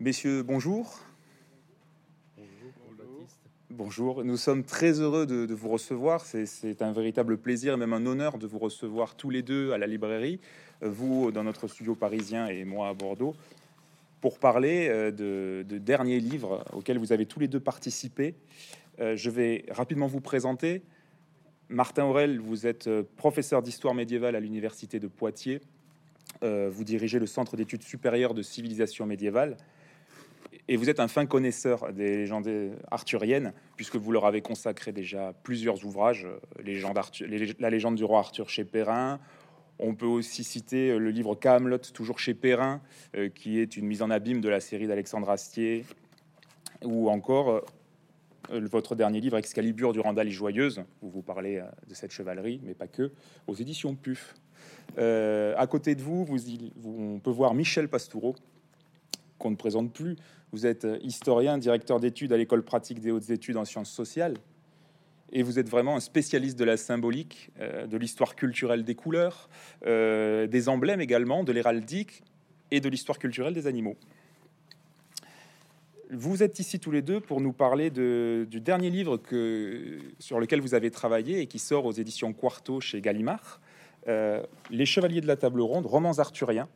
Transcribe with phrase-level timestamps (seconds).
[0.00, 1.00] Messieurs, bonjour.
[3.68, 6.24] Bonjour, nous sommes très heureux de, vous recevoir.
[6.24, 9.78] C'est un véritable plaisir et même un honneur de vous recevoir tous les deux à
[9.78, 10.38] la librairie,
[10.82, 13.34] vous dans notre studio parisien et moi à Bordeaux,
[14.20, 18.36] pour parler euh, de, derniers livres auxquels vous avez tous les deux participé.
[19.00, 20.82] Euh, je vais rapidement vous présenter.
[21.68, 25.60] Martin Aurel, vous êtes euh, professeur d'histoire médiévale à l'université de Poitiers.
[26.42, 29.56] Vous dirigez le Centre d'études supérieures de civilisation médiévale
[30.68, 32.48] et vous êtes un fin connaisseur des légendes
[32.90, 38.48] arthuriennes, puisque vous leur avez consacré déjà plusieurs ouvrages, euh, La légende du roi Arthur
[38.48, 39.18] chez Perrin.
[39.78, 42.82] On peut aussi citer euh, le livre Camelot, toujours chez Perrin,
[43.16, 45.84] euh, qui est une mise en abîme de la série d'Alexandre Astier,
[46.84, 47.62] ou encore
[48.50, 52.72] votre dernier livre Excalibur du Randal et Joyeuse, où vous parlez de cette chevalerie, mais
[52.72, 53.10] pas que,
[53.46, 54.36] aux éditions PUF.
[54.96, 56.38] à côté de vous, vous,
[56.86, 58.36] on peut voir Michel Pastoureau,
[59.38, 60.16] qu'on ne présente plus.
[60.52, 64.34] Vous êtes euh, historien, directeur d'études à l'école pratique des hautes études en sciences sociales.
[65.30, 69.50] Et vous êtes vraiment un spécialiste de la symbolique, euh, de l'histoire culturelle des couleurs,
[69.86, 72.22] euh, des emblèmes également, de l'héraldique
[72.70, 73.96] et de l'histoire culturelle des animaux.
[76.10, 79.20] Vous êtes ici tous les deux pour nous parler du dernier livre
[80.18, 83.60] sur lequel vous avez travaillé et qui sort aux éditions Quarto chez Gallimard,
[84.06, 86.66] Les Chevaliers de la Table Ronde, romans arthuriens,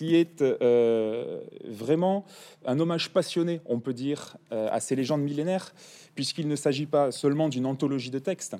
[0.00, 2.24] qui est euh, vraiment
[2.64, 5.74] un hommage passionné, on peut dire, euh, à ces légendes millénaires,
[6.14, 8.56] puisqu'il ne s'agit pas seulement d'une anthologie de textes,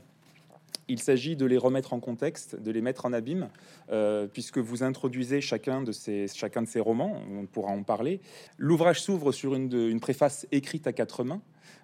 [0.87, 3.49] il s'agit de les remettre en contexte, de les mettre en abîme,
[3.91, 8.21] euh, puisque vous introduisez chacun de, ces, chacun de ces romans, on pourra en parler.
[8.59, 11.41] L'ouvrage s'ouvre sur une, préface écrite à quatre mains,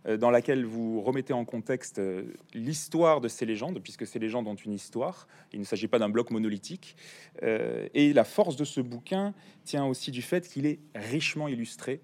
[0.06, 2.22] dans laquelle vous remettez en contexte euh,
[2.54, 5.26] l'histoire de ces légendes, puisque ces légendes ont une histoire.
[5.52, 6.96] Il ne s'agit pas d'un bloc monolithique.
[7.42, 9.34] Euh, et la force de ce bouquin
[9.64, 12.00] tient aussi du fait qu'il est richement illustré.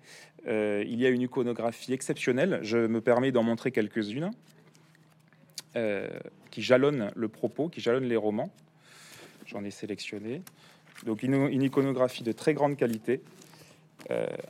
[0.47, 2.59] il y a une iconographie exceptionnelle.
[2.63, 4.33] Je me permets d'en montrer quelques-unes
[6.51, 8.51] qui jalonnent le propos, qui jalonnent les romans.
[9.47, 10.43] J'en ai sélectionné.
[11.07, 13.23] Donc une, iconographie de très grande qualité,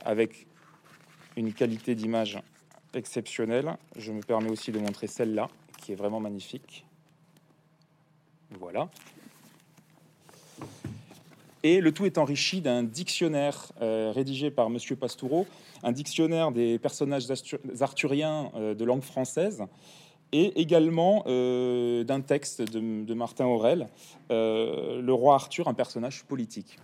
[0.03, 0.47] avec
[1.37, 2.39] une qualité d'image
[2.93, 3.77] exceptionnelle.
[3.95, 5.49] Je me permets aussi de montrer celle-là,
[5.79, 6.85] qui est vraiment magnifique.
[8.59, 8.89] Voilà.
[11.63, 15.47] Et le tout est enrichi d'un dictionnaire euh, rédigé par Monsieur Pastoureau,
[15.81, 17.25] un dictionnaire des personnages
[17.79, 19.63] arthuriens euh, de langue française,
[20.33, 23.87] et également euh, d'un texte de, de, Martin Aurel,
[24.29, 26.79] le roi Arthur, un personnage politique.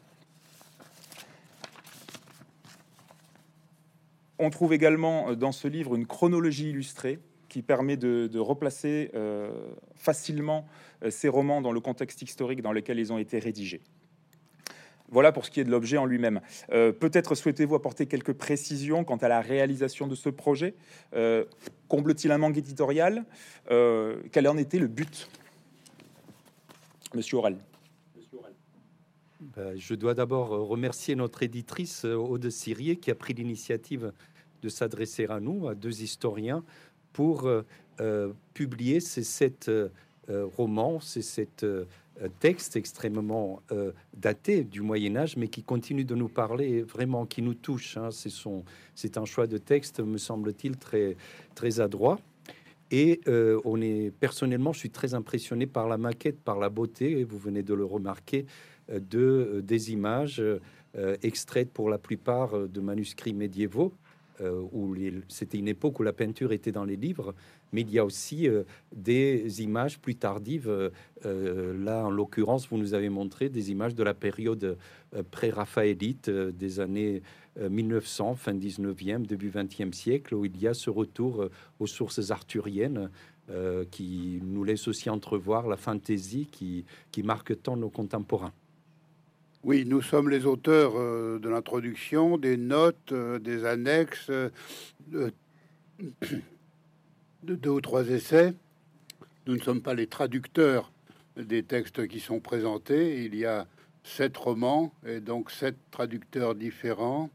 [4.39, 7.19] On trouve également euh, dans ce livre une chronologie illustrée
[7.49, 9.51] qui permet de, replacer euh,
[9.95, 10.65] facilement
[11.03, 13.81] euh, ces romans dans le contexte historique dans lequel ils ont été rédigés.
[15.11, 16.39] Voilà pour ce qui est de l'objet en lui-même.
[16.69, 20.75] Peut-être souhaitez-vous apporter quelques précisions quant à la réalisation de ce projet.
[21.87, 23.25] Comble-t-il un manque éditorial?
[23.67, 25.27] Quel en était le but?
[27.15, 27.57] Monsieur Aurel.
[29.39, 34.13] Ben, je dois d'abord remercier notre éditrice Aude Sirier qui a pris l'initiative
[34.61, 36.63] de s'adresser à nous, à deux historiens,
[37.13, 37.63] pour euh,
[38.01, 39.89] euh, publier ces sept euh,
[40.29, 41.65] romans, ces sept
[42.39, 43.63] textes extrêmement
[44.15, 47.97] datés du Moyen Âge, mais qui continuent de nous parler, vraiment, qui nous touchent.
[47.97, 48.09] Hein.
[48.93, 51.15] C'est un choix de texte, me semble-t-il, très,
[51.55, 52.19] très adroit.
[52.91, 53.21] Et
[53.63, 57.63] on est personnellement, je suis très impressionné par la maquette, par la beauté, vous venez
[57.63, 58.45] de le remarquer,
[58.91, 60.43] de des images
[61.23, 63.93] extraites pour la plupart de manuscrits médiévaux.
[64.41, 64.95] Euh, où
[65.27, 67.35] c'était une époque où la peinture était dans les livres,
[67.73, 68.63] mais il y a aussi euh,
[68.95, 70.69] des images plus tardives.
[71.25, 74.77] Euh, là, en l'occurrence, vous nous avez montré des images de la période
[75.31, 77.21] pré-raphaélite des années
[77.59, 83.09] 1900, fin 19e, début 20e siècle, où il y a ce retour aux sources arthuriennes
[83.89, 88.53] qui nous laisse aussi entrevoir la fantaisie qui, qui marque tant nos contemporains.
[89.65, 94.49] Oui, nous sommes les auteurs euh, de l'introduction, des notes, euh, des annexes, euh,
[95.09, 95.33] de,
[97.43, 98.53] deux ou trois essais.
[99.47, 100.93] Nous ne sommes pas les traducteurs
[101.35, 103.25] des textes qui sont présentés.
[103.25, 103.67] Il y a
[104.05, 107.29] sept romans et donc sept traducteurs différents.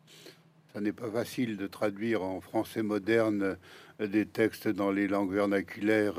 [0.72, 3.58] Ça n'est pas facile de traduire en français moderne
[4.00, 6.18] des textes dans les langues vernaculaires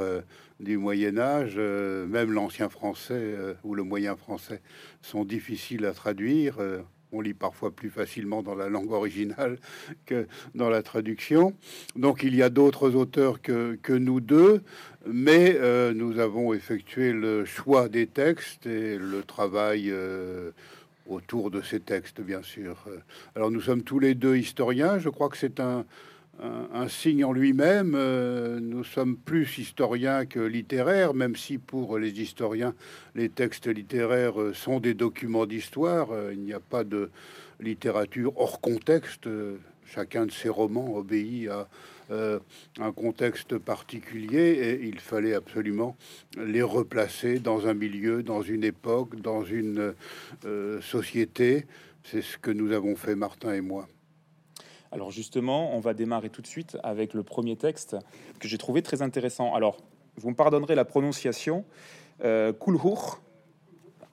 [0.60, 4.62] du Moyen Âge, euh, même l'ancien français euh, ou le moyen français
[5.02, 6.60] sont difficiles à traduire.
[6.60, 6.82] Euh,
[7.12, 9.58] on lit parfois plus facilement dans la langue originale
[10.06, 11.54] que dans la traduction.
[11.96, 14.62] Donc il y a d'autres auteurs que, que, nous deux,
[15.06, 15.58] mais
[15.94, 19.94] nous avons effectué le choix des textes et le travail
[21.08, 22.84] autour de ces textes, bien sûr.
[23.36, 25.86] Alors nous sommes tous les deux historiens, je crois que c'est un,
[26.42, 27.94] un, signe en lui-même.
[27.96, 32.74] Euh, nous sommes plus historiens que littéraires, même si pour les historiens,
[33.16, 36.12] les textes littéraires euh, sont des documents d'histoire.
[36.12, 37.10] Euh, il n'y a pas de
[37.60, 39.30] littérature hors contexte.
[39.86, 41.68] Chacun de ces romans obéit à
[42.80, 45.96] un contexte particulier et il fallait absolument
[46.38, 49.94] les replacer dans un milieu, dans une époque, dans une
[50.82, 51.66] société.
[52.04, 53.88] C'est ce que nous avons fait, Martin et moi.
[54.96, 57.98] Alors justement, on va démarrer tout de suite avec le premier texte
[58.40, 59.54] que j'ai trouvé très intéressant.
[59.54, 59.76] Alors,
[60.16, 61.66] vous me pardonnerez la prononciation,
[62.24, 62.54] euh,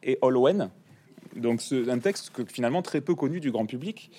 [0.03, 0.71] et Olwen.
[1.37, 4.11] Donc c'est un texte que finalement très peu connu du grand public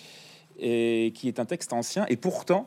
[0.57, 2.65] et qui est un texte ancien et pourtant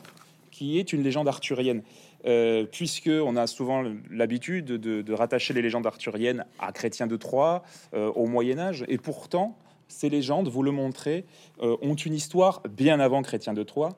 [0.51, 1.83] qui est une légende arthurienne.
[2.27, 7.63] Euh, puisque on a souvent l'habitude de, rattacher les légendes arthuriennes à Chrétien de Troyes,
[7.95, 9.57] euh, au Moyen Âge, et pourtant
[9.89, 11.25] ces légendes, vous le montrez,
[11.63, 13.97] euh, ont une histoire bien avant Chrétien de Troyes,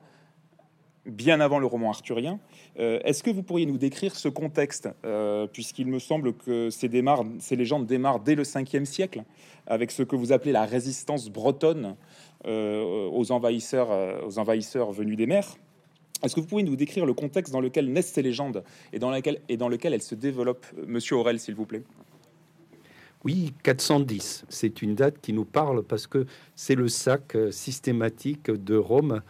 [1.05, 2.39] bien avant le roman arthurien.
[2.79, 6.89] Euh, est-ce que vous pourriez nous décrire ce contexte, euh, puisqu'il me semble que ces,
[7.39, 9.23] ces, légendes démarrent dès le 5e siècle,
[9.67, 11.95] avec ce que vous appelez la résistance bretonne
[12.45, 13.89] aux, envahisseurs,
[14.25, 15.57] aux envahisseurs venus des mers
[16.23, 19.13] est-ce que vous pouvez nous décrire le contexte dans lequel naissent ces légendes et dans,
[19.13, 21.83] et dans lequel elles se développent Monsieur Aurel, s'il vous plaît?
[23.25, 26.25] Oui, 410, c'est une date qui nous parle parce que
[26.55, 29.21] c'est le sac euh, systématique de Rome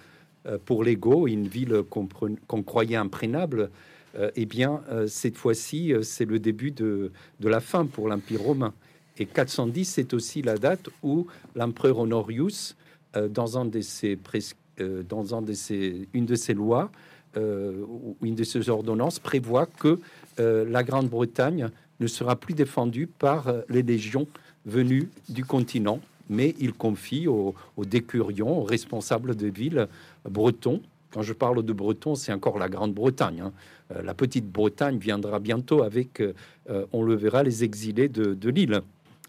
[0.46, 3.72] euh, pour l'Ego, une ville qu'on croyait imprénable.
[4.16, 8.74] Euh, eh bien, cette fois-ci, c'est le début de, la fin pour l'Empire romain.
[9.18, 12.76] Et 410, c'est aussi la date où l'empereur Honorius,
[13.30, 14.18] dans, un de ses,
[15.08, 16.90] dans un de ses, une de ses lois,
[17.36, 20.00] une de ses ordonnances, prévoit que
[20.38, 21.70] la Grande-Bretagne
[22.00, 24.28] ne sera plus défendu par euh, les légions
[24.66, 26.00] venues du continent,
[26.30, 29.88] mais il confie aux, décurions, aux responsables de villes
[30.30, 30.82] bretons.
[31.12, 33.42] Quand je parle de Breton, c'est encore la Grande-Bretagne.
[33.42, 33.54] Hein.
[33.96, 36.34] Euh, la petite Bretagne viendra bientôt avec, euh,
[36.94, 38.82] on le verra, les exilés de, l'île.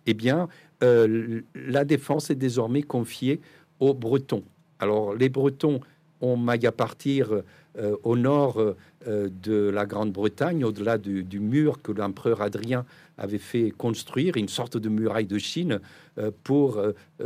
[0.06, 0.48] Eh bien,
[0.82, 3.40] la défense est désormais confiée
[3.80, 4.42] aux Bretons.
[4.78, 5.80] Alors, les Bretons
[6.20, 7.42] ont maille à partir
[7.78, 12.84] euh, au nord euh, de la Grande-Bretagne, au-delà du, mur que l'empereur Adrien
[13.16, 15.80] avait fait construire, une sorte de muraille de Chine,
[16.18, 16.82] euh, pour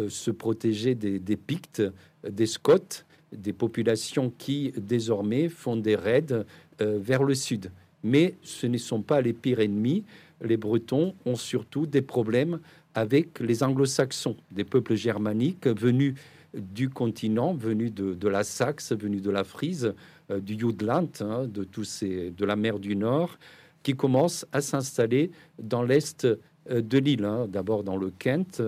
[0.09, 1.83] se protéger des, Pictes,
[2.29, 6.45] des Scots, des populations qui désormais font des raids
[6.79, 7.71] vers le sud.
[8.03, 10.05] Mais ce ne sont pas les pires ennemis.
[10.43, 12.61] Les Bretons ont surtout des problèmes
[12.95, 16.15] avec les anglo-saxons, des peuples germaniques venus
[16.55, 19.95] du continent, venus de la Saxe, venus de la Frise,
[20.31, 23.39] euh, du Jutland, hein, de, tous ces, de la mer du Nord,
[23.83, 25.31] qui commencent à s'installer
[25.63, 28.63] dans l'est euh, de l'île, hein, d'abord dans le Kent,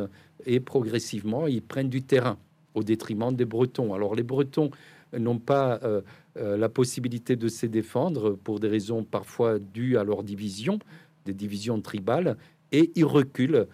[0.45, 2.37] et progressivement ils prennent du terrain
[2.75, 3.95] au détriment des Bretons.
[3.95, 4.71] Alors les Bretons
[5.17, 6.03] n'ont pas euh,
[6.35, 10.79] la possibilité de se défendre pour des raisons parfois dues à leur division,
[11.25, 12.37] des divisions tribales,
[12.71, 13.67] et ils reculent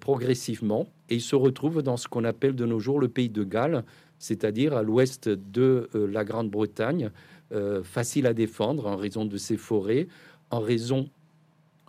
[0.00, 3.44] progressivement et ils se retrouvent dans ce qu'on appelle de nos jours le pays de
[3.44, 3.84] Galles,
[4.18, 7.10] c'est-à-dire à, l'ouest de euh, la Grande-Bretagne,
[7.52, 10.08] euh, facile à défendre en raison de ses forêts,
[10.50, 11.08] en raison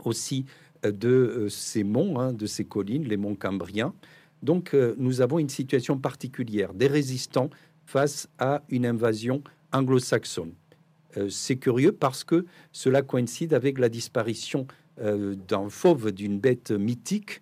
[0.04, 0.46] aussi
[0.86, 3.94] euh, de ces monts, hein, de ces collines, les monts cambriens.
[4.42, 7.50] Donc nous avons une situation particulière, des résistants
[7.86, 9.44] face à une invasion
[9.74, 10.54] anglo-saxonne.
[11.28, 14.66] C'est curieux parce que cela coïncide avec la disparition
[14.98, 17.42] d'un fauve, d'une bête mythique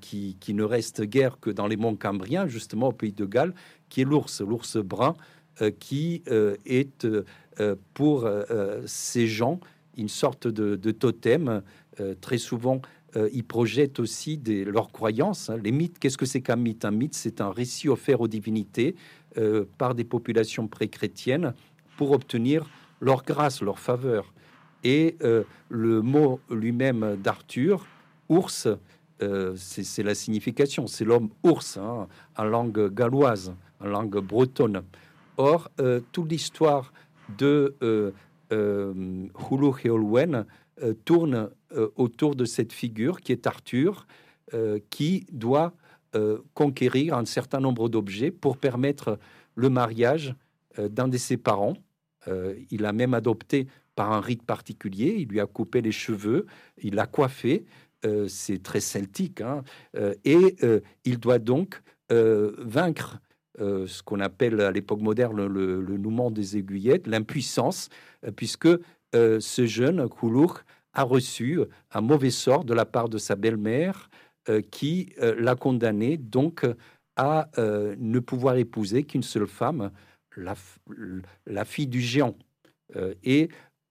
[0.00, 3.52] qui, qui, ne reste guère que dans les monts cambriens, justement au pays de Galles,
[3.88, 5.16] qui est l'ours, l'ours brun,
[5.62, 8.28] euh, qui euh, est euh, pour
[8.84, 9.58] ces gens
[9.96, 11.62] une sorte de, totem.
[12.20, 12.82] très souvent,
[13.32, 15.48] ils projettent aussi leurs croyances.
[15.48, 15.56] Hein.
[15.64, 16.84] Les mythes, qu'est-ce que c'est qu'un mythe?
[16.84, 18.94] Un mythe, c'est un récit offert aux divinités
[19.78, 21.54] par des populations pré-chrétiennes
[21.96, 22.68] pour obtenir
[23.00, 24.34] leur grâce, leur faveur.
[24.84, 25.16] Et
[25.70, 27.86] le mot lui-même d'Arthur,
[28.28, 28.68] ours,
[29.56, 32.06] c'est la signification, c'est l'homme ours hein,
[32.36, 34.82] en langue galloise en langue bretonne.
[35.36, 36.92] Or, euh, toute l'histoire
[37.38, 38.12] de euh,
[38.52, 39.72] euh, Hulu
[40.82, 41.50] euh, tourne
[41.96, 44.06] autour de cette figure qui est Arthur,
[44.88, 45.74] qui doit
[46.54, 49.18] conquérir un certain nombre d'objets pour permettre
[49.56, 50.34] le mariage
[50.78, 51.74] d'un de ses parents.
[52.70, 56.46] il a même adopté par un rite particulier, il lui a coupé les cheveux,
[56.82, 57.64] il l'a coiffé,
[58.28, 59.62] c'est très celtique, hein,
[60.24, 60.56] et
[61.04, 63.20] il doit donc vaincre
[63.60, 67.88] euh, ce qu'on appelle à l'époque moderne le, le, nouement des aiguillettes, l'impuissance,
[68.24, 68.68] euh, puisque
[69.14, 70.62] euh, ce jeune Koulouk
[70.92, 71.60] a reçu
[71.92, 74.08] un mauvais sort de la part de sa belle-mère
[74.70, 76.64] qui l'a condamné donc
[77.16, 79.90] à ne pouvoir épouser qu'une seule femme,
[80.36, 82.36] la, fille du géant.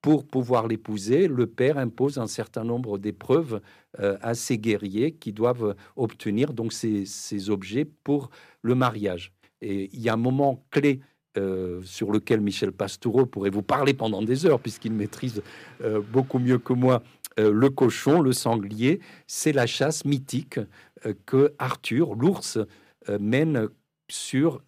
[0.06, 3.60] Pour pouvoir l'épouser, le père impose un certain nombre d'épreuves
[4.00, 8.30] euh, à ces guerriers qui doivent obtenir donc ces, objets pour
[8.62, 9.34] le mariage.
[9.62, 11.00] Et il y a un moment clé
[11.40, 15.42] euh, sur lequel Michel Pastoureau pourrait vous parler pendant des heures, puisqu'il maîtrise
[15.82, 17.02] euh, beaucoup mieux que moi
[17.40, 19.00] le cochon, le sanglier.
[19.26, 20.60] C'est la chasse mythique
[21.26, 22.60] que Arthur, l'ours,
[23.20, 23.68] mène
[24.08, 24.62] sur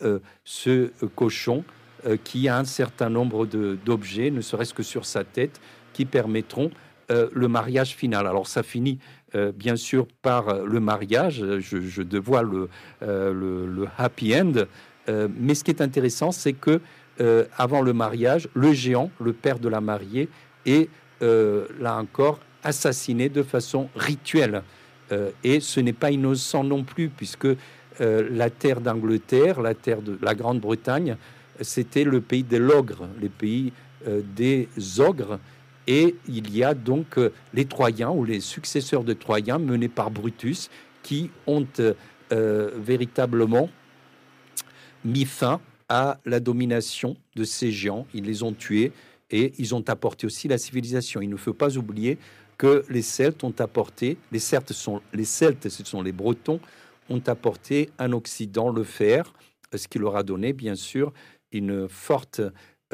[0.43, 1.63] ce cochon
[2.05, 5.59] euh, qui a un certain nombre d'objets, ne serait-ce que sur sa tête,
[5.93, 6.69] qui permettront
[7.09, 8.27] euh, le mariage final.
[8.27, 8.99] Alors ça finit
[9.33, 12.69] euh, bien sûr par le mariage, je, je dévoile le,
[13.01, 14.65] le, happy end,
[15.07, 16.81] mais ce qui est intéressant, c'est que
[17.57, 20.29] avant le mariage, le géant, le père de la mariée,
[20.65, 20.89] est
[21.21, 24.61] là encore assassiné de façon rituelle.
[25.43, 27.47] et ce n'est pas innocent non plus, puisque
[27.99, 31.15] la terre d'Angleterre, la terre de la Grande-Bretagne,
[31.61, 33.73] c'était le pays des logres, les pays
[34.07, 34.67] euh, des
[34.99, 35.39] ogres.
[35.87, 40.11] Et il y a donc euh, les Troyens ou les successeurs de Troyens menés par
[40.11, 40.69] Brutus
[41.01, 43.69] qui ont euh, véritablement
[45.05, 48.05] mis fin à la domination de ces géants.
[48.13, 48.91] Ils les ont tués
[49.31, 51.21] et ils ont apporté aussi la civilisation.
[51.21, 52.17] Il ne faut pas oublier
[52.57, 56.59] que les Celtes ont apporté, les Celtes sont les Celtes, ce sont les Bretons,
[57.09, 59.33] ont apporté un Occident le fer,
[59.73, 61.13] ce qui leur a donné bien sûr
[61.51, 62.41] une forte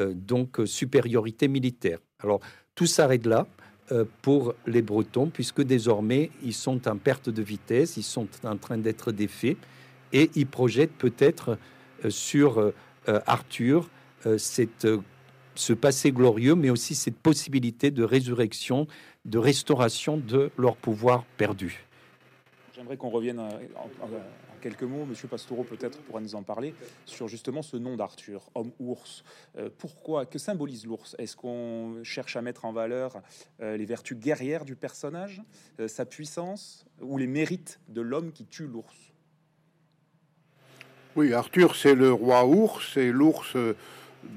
[0.00, 1.98] euh, donc supériorité militaire.
[2.20, 2.40] Alors
[2.74, 3.46] tout s'arrête là
[3.92, 8.56] euh, pour les Bretons, puisque désormais ils sont en perte de vitesse, ils sont en
[8.56, 9.56] train d'être défaits,
[10.12, 11.58] et ils projettent peut-être
[12.04, 12.72] euh, sur
[13.06, 13.90] Arthur
[14.38, 14.88] cette,
[15.54, 18.86] ce passé glorieux, mais aussi cette possibilité de résurrection,
[19.26, 21.84] de restauration de leur pouvoir perdu.
[22.74, 23.50] J'aimerais qu'on revienne en,
[24.64, 29.22] quelques mots, Monsieur Pastoureau peut-être pourra nous en parler, sur justement ce nom d'Arthur, homme-ours.
[29.58, 31.14] Euh, pourquoi Que symbolise l'ours?
[31.18, 33.20] Est-ce qu'on cherche à mettre en valeur
[33.60, 35.42] euh, les vertus guerrières du personnage,
[35.80, 39.12] euh, sa puissance, ou les mérites de l'homme qui tue l'ours?
[41.14, 43.58] Oui, Arthur, c'est le roi ours, et l'ours,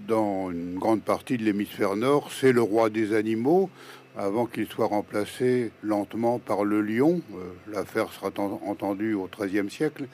[0.10, 3.69] dans une grande partie de l'hémisphère nord, c'est le roi des animaux
[4.17, 7.21] avant qu'il soit remplacé lentement par le lion.
[7.36, 8.31] Euh, l'affaire sera
[8.65, 10.07] entendue au XIIIe siècle.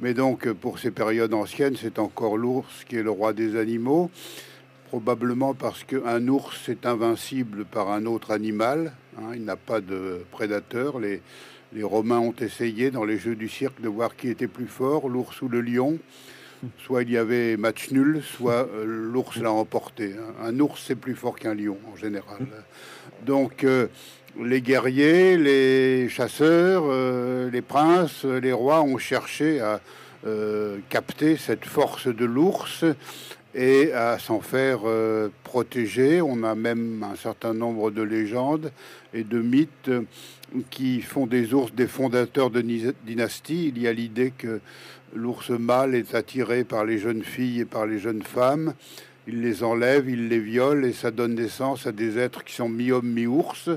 [0.00, 4.10] Mais donc, pour ces périodes anciennes, c'est encore l'ours qui est le roi des animaux,
[4.88, 8.92] probablement parce qu'un ours est invincible par un autre animal.
[9.18, 9.32] Hein.
[9.34, 10.98] il n'a pas de prédateur.
[10.98, 11.20] Les
[11.82, 15.40] Romains ont essayé dans les jeux du cirque de voir qui était plus fort, l'ours
[15.42, 15.98] ou le lion.
[16.78, 20.14] Soit il y avait match nul, soit euh, l'ours l'a emporté.
[20.40, 22.46] Un ours, c'est plus fort qu'un lion en général.
[23.26, 23.88] Donc, euh,
[24.40, 29.80] les guerriers, les chasseurs, euh, les princes, les rois ont cherché à
[30.88, 32.84] capter cette force de l'ours
[33.56, 34.82] et à s'en faire
[35.42, 36.22] protéger.
[36.22, 38.70] On a même un certain nombre de légendes
[39.12, 39.90] et de mythes
[40.70, 43.72] qui font des ours des fondateurs de dynasties.
[43.74, 44.60] Il y a l'idée que
[45.14, 48.72] L'ours mâle est attiré par les jeunes filles et par les jeunes femmes.
[49.28, 52.68] Il les enlève, il les viole et ça donne naissance à des êtres qui sont
[52.68, 53.68] mi-homme, mi-ours.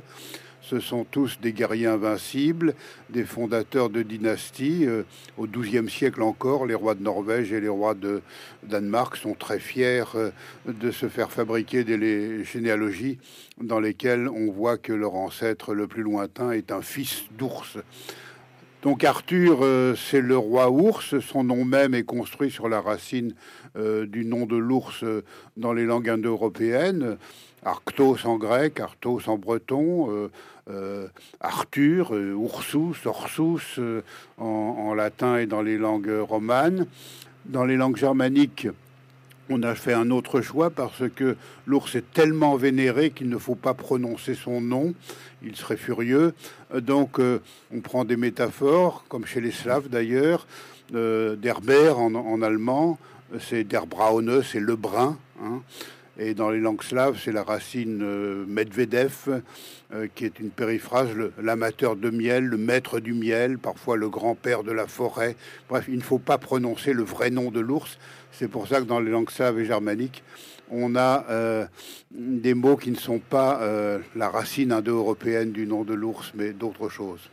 [0.62, 2.74] Ce sont tous des guerriers invincibles,
[3.12, 4.86] des fondateurs de dynasties.
[4.88, 5.04] Euh,
[5.38, 8.22] au XIIe siècle encore, les rois de Norvège et les rois de
[8.64, 10.32] Danemark sont très fiers euh,
[10.66, 13.20] de se faire fabriquer des généalogies
[13.62, 17.78] dans lesquelles on voit que leur ancêtre le plus lointain est un fils d'ours.
[18.86, 21.20] Donc Arthur, euh, c'est le roi ours.
[21.20, 23.34] Son nom même est construit sur la racine
[23.78, 25.24] euh, du nom de l'ours euh,
[25.58, 27.18] dans les langues indo-européennes.
[27.64, 30.30] Arctos en grec, Arthos en breton,
[31.42, 33.80] Arthur, Ursus, Orsus
[34.38, 36.86] en, latin et dans les langues romanes.
[37.46, 38.68] Dans les langues germaniques,
[39.50, 41.36] on a fait un autre choix parce que
[41.66, 44.94] l'ours est tellement vénéré qu'il ne faut pas prononcer son nom
[45.46, 46.34] il serait furieux.
[46.74, 47.40] Euh, donc, euh,
[47.74, 50.48] on prend des métaphores, comme chez les Slaves d'ailleurs,
[50.94, 51.36] euh,
[51.94, 53.00] en, allemand,
[53.40, 55.18] c'est Der Braune, c'est le brun.
[55.42, 55.62] Hein.
[56.18, 59.42] Et dans les langues slaves, c'est la racine Medvedev,
[60.16, 61.10] qui est une périphrase,
[61.42, 65.36] l'amateur de miel, le maître du miel, parfois le grand-père de la forêt.
[65.68, 67.98] Bref, il ne faut pas prononcer le vrai nom de l'ours.
[68.38, 70.22] C'est pour ça que dans les langues slaves et germaniques,
[70.70, 71.66] on a euh,
[72.12, 76.52] des mots qui ne sont pas euh, la racine indo-européenne du nom de l'ours, mais
[76.52, 77.30] d'autres choses.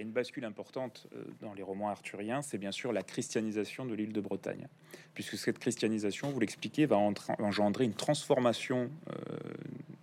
[0.00, 4.12] Une bascule importante euh, dans les romans arthuriens, c'est bien sûr la christianisation de l'île
[4.12, 4.66] de Bretagne,
[5.14, 8.90] puisque cette christianisation, vous l'expliquez, va engendrer une transformation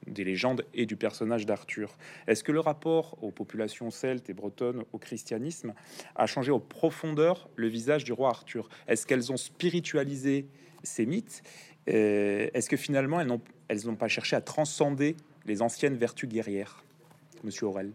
[0.06, 1.98] des légendes et du personnage d'Arthur.
[2.28, 5.74] Est-ce que le rapport aux populations celtes et bretonnes au christianisme
[6.16, 8.70] a changé au profondeur le visage du roi Arthur?
[8.88, 10.48] Est-ce qu'elles ont spiritualisé
[10.84, 11.44] ces mythes?
[11.90, 16.84] Euh, Est-ce que finalement elles n'ont pas cherché à transcender les anciennes vertus guerrières?
[17.44, 17.92] Monsieur Aurel.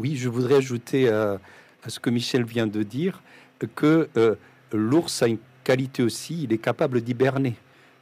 [0.00, 1.38] Oui, je voudrais ajouter à,
[1.86, 3.22] ce que Michel vient de dire
[3.76, 4.34] que euh,
[4.72, 7.52] l'ours a une qualité aussi, il est capable d'hiberner,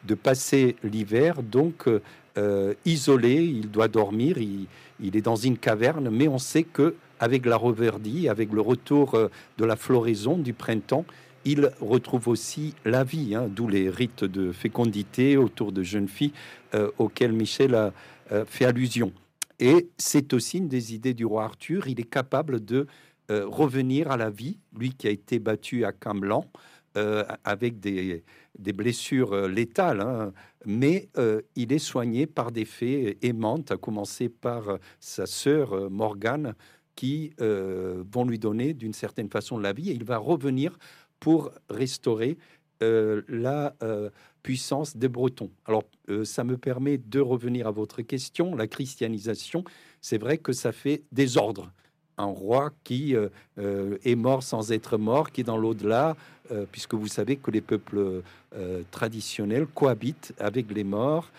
[0.06, 6.28] de passer l'hiver, donc euh, isolé, il doit dormir, il, est dans une caverne, mais
[6.28, 9.28] on sait que avec la reverdie, avec le retour euh,
[9.58, 11.04] de la floraison du printemps,
[11.44, 16.32] il retrouve aussi la vie, hein, d'où les rites de fécondité autour de jeunes filles
[16.76, 17.92] euh, auxquels Michel a
[18.46, 19.10] fait allusion.
[19.60, 22.86] Et c'est aussi une des idées du roi Arthur, il est capable de
[23.30, 26.44] revenir à la vie, lui qui a été battu à Camelot,
[26.98, 28.24] euh, avec des,
[28.58, 30.32] blessures euh, létales, hein.
[30.64, 36.54] mais euh, il est soigné par des fées aimantes, à commencer par sa sœur Morgane,
[36.96, 40.76] qui vont lui donner d'une certaine façon la vie, et il va revenir
[41.20, 42.36] pour restaurer
[42.80, 43.74] la
[44.42, 45.50] puissance des Bretons.
[45.66, 45.84] Alors,
[46.24, 48.54] ça me permet de revenir à votre question.
[48.54, 49.64] La christianisation,
[50.00, 51.72] c'est vrai que ça fait désordre
[52.18, 56.16] un roi qui euh, euh, est mort sans être mort, qui est dans l'au-delà,
[56.50, 58.22] euh, puisque vous savez que les peuples
[58.90, 61.30] traditionnels cohabitent avec les morts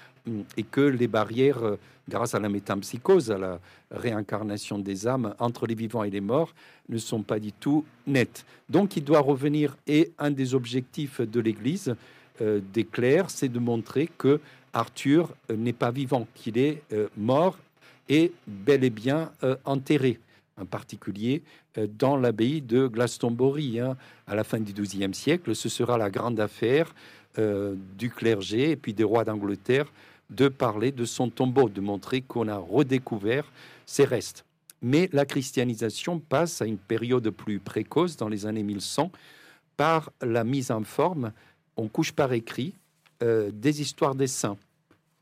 [0.58, 1.60] et que les barrières,
[2.08, 3.60] grâce à la métampsychose, à la
[3.92, 6.54] réincarnation des âmes entre les vivants et les morts,
[6.90, 8.46] ne sont pas du tout nettes.
[8.70, 11.96] Donc il doit revenir, et un des objectifs de l'Église
[12.42, 14.40] des clercs, c'est de montrer que
[14.74, 16.82] Arthur n'est pas vivant, qu'il est
[17.18, 17.58] mort
[18.08, 19.32] et bel et bien
[19.66, 20.20] enterré
[20.60, 21.42] en particulier
[21.78, 23.80] euh, dans l'abbaye de Glastonbury.
[23.80, 23.96] Hein.
[24.28, 26.94] À la fin du XIIe siècle, ce sera la grande affaire
[27.38, 29.92] euh, du clergé et puis des rois d'Angleterre
[30.30, 33.52] de parler de son tombeau, de montrer qu'on a redécouvert
[33.86, 34.46] ses restes.
[34.82, 39.12] Mais la christianisation passe à une période plus précoce, dans les années 1100,
[39.76, 41.32] par la mise en forme,
[41.76, 42.74] on couche par écrit,
[43.24, 44.58] euh, des histoires des saints.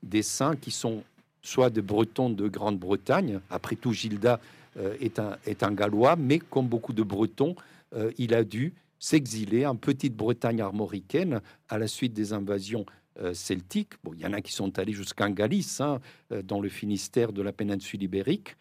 [0.04, 1.04] Des saints qui sont
[1.42, 4.40] soit des Bretons de Grande-Bretagne, après tout Gilda
[4.77, 7.55] euh, est, un, est un Gallois, mais comme beaucoup de Bretons,
[7.96, 12.86] euh, il a dû s'exiler en petite Bretagne armoricaine à la suite des invasions
[13.34, 13.94] celtiques.
[14.03, 16.00] Bon, il y en a qui sont allés jusqu'en Galice, hein,
[16.44, 18.56] dans le Finistère de la péninsule ibérique,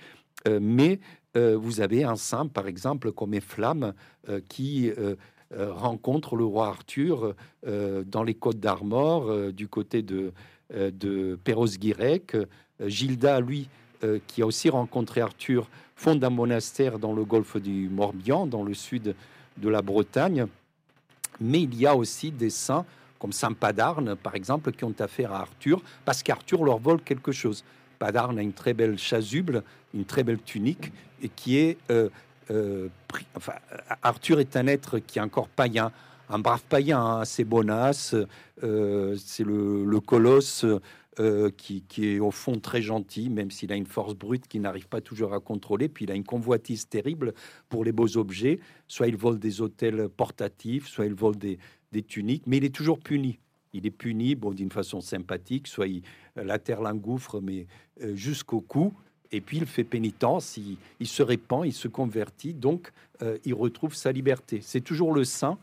[0.49, 1.01] mais
[1.35, 3.92] vous avez un saint, par exemple, comme Flamme,
[4.49, 4.90] qui
[5.51, 10.33] rencontre le roi Arthur dans les côtes d'Armor, du côté de,
[10.75, 12.37] de Perros-Guirec.
[12.81, 13.69] Gilda, lui,
[14.27, 18.75] qui a aussi rencontré Arthur fonde un monastère dans le golfe du Morbihan, dans le
[18.75, 19.14] sud
[19.57, 20.47] de la Bretagne.
[21.40, 22.85] Mais il y a aussi des saints
[23.18, 27.33] comme Saint Padarne, par exemple, qui ont affaire à Arthur, parce qu'Arthur leur vole quelque
[27.33, 27.64] chose.
[27.98, 29.62] Padarne a une très belle chasuble,
[29.94, 31.79] une très belle tunique, et qui est...
[31.90, 32.09] Euh,
[32.50, 32.88] euh,
[33.35, 33.55] enfin,
[34.02, 35.90] Arthur est un être qui est encore païen,
[36.29, 38.14] un brave païen, hein, assez bonasse,
[38.62, 40.64] euh, c'est le, colosse
[41.57, 45.00] qui, est au fond très gentil, même s'il a une force brute qu'il n'arrive pas
[45.00, 45.88] toujours à contrôler.
[45.88, 47.33] Puis il a une convoitise terrible
[47.68, 48.61] pour les beaux objets.
[48.87, 51.59] Soit il vole des hôtels portatifs, soit il vole des,
[52.03, 53.38] tuniques, mais il est toujours puni.
[53.72, 56.03] Il est puni, bon, d'une façon sympathique, soit il,
[56.37, 57.66] la terre l'engouffre, mais
[58.03, 58.92] euh, jusqu'au cou.
[59.33, 63.94] Et puis il fait pénitence, il, se répand, il se convertit, donc euh, il retrouve
[63.94, 64.61] sa liberté.
[64.62, 65.59] C'est toujours le saint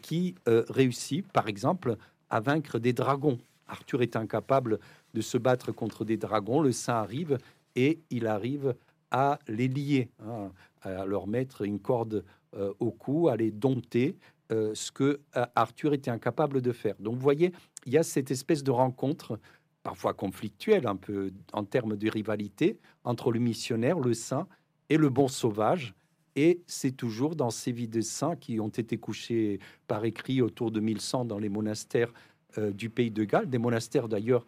[0.00, 1.96] qui réussit, par exemple,
[2.30, 3.38] à vaincre des dragons.
[3.66, 4.78] Arthur est incapable
[5.14, 6.60] de se battre contre des dragons.
[6.60, 7.38] Le saint arrive
[7.74, 8.74] et il arrive
[9.10, 10.50] à les lier, hein,
[10.82, 14.16] à leur mettre une corde euh, au cou, à les dompter,
[14.50, 16.94] euh, ce que euh, Arthur était incapable de faire.
[16.98, 17.52] Donc vous voyez,
[17.86, 19.38] il y a cette espèce de rencontre,
[19.82, 24.46] parfois conflictuelle, un peu en termes de rivalité, entre le missionnaire, le saint
[24.90, 25.94] et le bon sauvage.
[26.34, 30.70] Et c'est toujours dans ces vies de saints qui ont été couchés par écrit autour
[30.70, 32.12] de 1100 dans les monastères
[32.58, 34.44] euh, du pays de Galles, des monastères d'ailleurs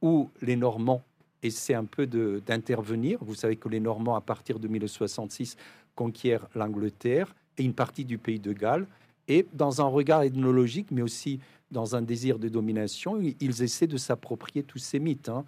[0.00, 1.04] où les Normands
[1.42, 3.18] essaient un peu d'intervenir.
[3.22, 5.56] Vous savez que les Normands, à partir de 1066,
[5.94, 8.86] conquièrent l'Angleterre et une partie du pays de Galles.
[9.28, 11.40] Et dans un regard ethnologique, mais aussi
[11.70, 15.28] dans un désir de domination, ils essaient de s'approprier tous ces mythes.
[15.28, 15.44] Hein.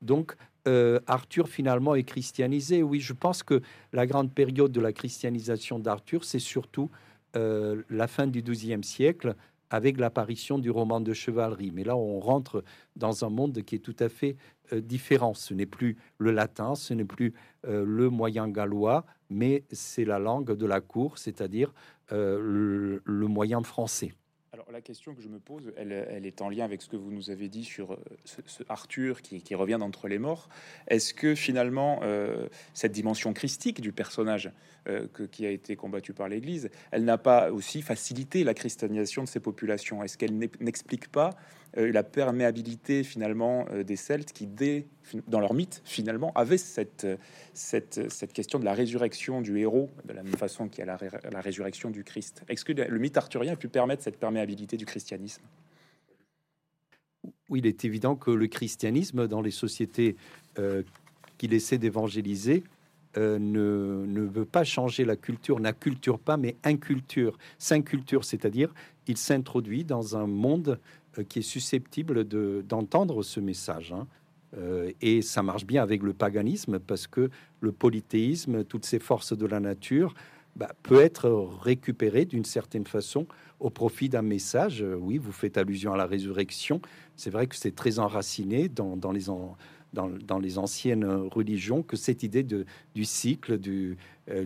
[0.00, 0.34] Donc,
[0.66, 2.82] euh, Arthur finalement est christianisé.
[2.82, 6.90] Oui, je pense que la grande période de la christianisation d'Arthur, c'est surtout
[7.34, 9.36] la fin du XIIe siècle,
[9.70, 11.70] avec l'apparition du roman de chevalerie.
[11.72, 12.64] Mais là, on rentre
[12.96, 14.36] dans un monde qui est tout à fait
[14.72, 15.34] euh, différent.
[15.34, 17.34] Ce n'est plus le latin, ce n'est plus
[17.66, 21.72] euh, le moyen gallois, mais c'est la langue de la cour, c'est-à-dire
[22.12, 24.12] euh, le, moyen français.
[24.54, 27.10] Alors la question que je me pose, elle, est en lien avec ce que vous
[27.10, 30.48] nous avez dit sur euh, ce, Arthur qui, revient d'entre les morts.
[30.86, 34.50] Est-ce que finalement euh, cette dimension christique du personnage
[34.88, 39.28] euh, qui a été combattu par l'Église, elle n'a pas aussi facilité la christianisation de
[39.28, 40.02] ces populations?
[40.02, 41.36] Est-ce qu'elle n'explique pas
[41.76, 44.86] la perméabilité finalement euh, des Celtes qui, dès,
[45.26, 47.06] dans leur mythe, finalement, avaient cette,
[47.52, 50.98] cette, cette, question de la résurrection du héros, de la même façon qu'il y a
[51.30, 52.42] la, résurrection du Christ.
[52.48, 55.42] Est-ce que le mythe arthurien a pu permettre cette perméabilité du christianisme?
[57.48, 60.16] Oui, il est évident que le christianisme, dans les sociétés
[60.58, 60.82] euh,
[61.36, 62.64] qu'il essaie d'évangéliser,
[63.16, 68.72] ne, ne, veut pas changer la culture, n'acculture pas, mais inculture, s'inculture, c'est-à-dire
[69.08, 70.78] il s'introduit dans un monde euh,
[71.28, 72.24] qui est susceptible
[72.64, 73.92] d'entendre ce message.
[73.92, 74.06] Hein.
[74.56, 79.36] Euh, et ça marche bien avec le paganisme parce que le polythéisme, toutes ces forces
[79.36, 80.14] de la nature,
[80.56, 81.28] bah, peut être
[81.62, 83.26] récupéré d'une certaine façon
[83.60, 84.82] au profit d'un message.
[84.82, 86.80] Euh, oui, vous faites allusion à la résurrection.
[87.16, 89.26] C'est vrai que c'est très enraciné dans, dans les
[89.94, 93.96] dans, dans, les anciennes religions que cette idée de, du cycle, du,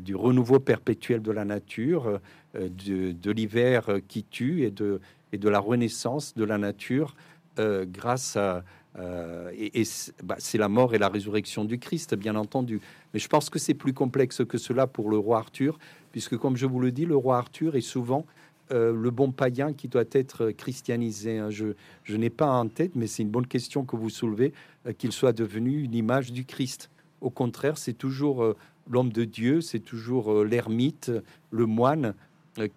[0.01, 2.20] du renouveau perpétuel de la nature,
[2.55, 5.01] de, de l'hiver qui tue et de,
[5.33, 7.16] et de la renaissance de la nature
[7.59, 8.64] euh, grâce à
[8.99, 9.85] euh, et,
[10.23, 12.81] bah, c'est la mort et la résurrection du Christ, bien entendu.
[13.14, 15.79] Mais je pense que c'est plus complexe que cela pour le roi Arthur,
[16.11, 18.27] puisque comme je vous le dis, le roi Arthur est souvent
[18.71, 21.38] euh, le bon païen qui doit être christianisé.
[21.38, 21.51] Hein.
[21.51, 21.68] Je,
[22.05, 24.53] je n'ai pas en tête, mais c'est une bonne question que vous soulevez,
[24.99, 26.90] qu'il soit devenu une image du Christ.
[27.23, 28.55] Au contraire, c'est toujours
[28.90, 31.12] l'homme de Dieu, c'est toujours l'ermite,
[31.51, 32.14] le moine,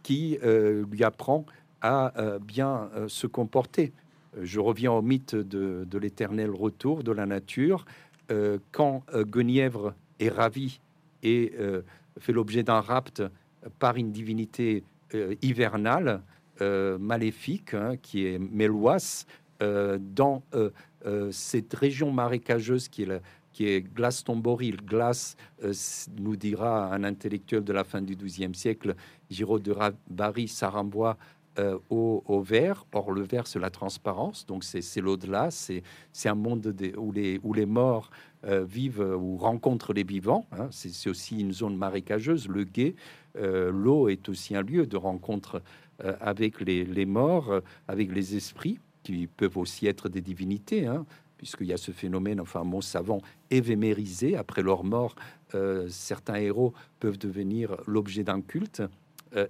[0.04, 1.46] qui lui apprend
[1.86, 3.93] à euh, bien euh, se comporter.
[4.36, 7.86] Euh, je reviens au mythe de, l'éternel retour de la nature.
[8.71, 10.80] quand Guenièvre est ravi
[11.21, 11.54] et
[12.19, 13.21] fait l'objet d'un rapt
[13.78, 14.84] par une divinité
[15.43, 16.21] hivernale,
[17.00, 19.28] maléfique, hein, qui est Méloise,
[19.60, 20.41] dans
[21.30, 23.19] cette région marécageuse qui est la,
[23.54, 24.71] qui est Glastonbury.
[24.71, 25.38] Glace,
[26.19, 28.95] nous dira un intellectuel de la fin du XIIe siècle,
[29.30, 29.74] Giraud de
[30.10, 31.17] Barry, Sarambois,
[31.58, 32.86] euh, au, vert.
[32.91, 35.84] Or, le vert, c'est la transparence, donc c'est l'au-delà, c'est
[36.26, 38.10] un monde où, les, où les morts
[38.46, 40.46] euh, vivent ou rencontrent les vivants.
[40.52, 40.68] Hein.
[40.72, 42.96] C'est aussi une zone marécageuse, le guet.
[43.38, 45.62] Euh, l'eau est aussi un lieu de rencontre
[46.20, 50.88] avec les, les, morts, avec les esprits, qui peuvent aussi être des divinités.
[50.88, 51.06] Hein,
[51.38, 54.36] puisqu'il y a ce phénomène, enfin, mon savant, évémérisé.
[54.36, 55.15] Après leur mort,
[55.88, 58.84] certains héros peuvent devenir l'objet d'un culte.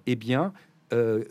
[0.05, 0.51] eh bien, euh,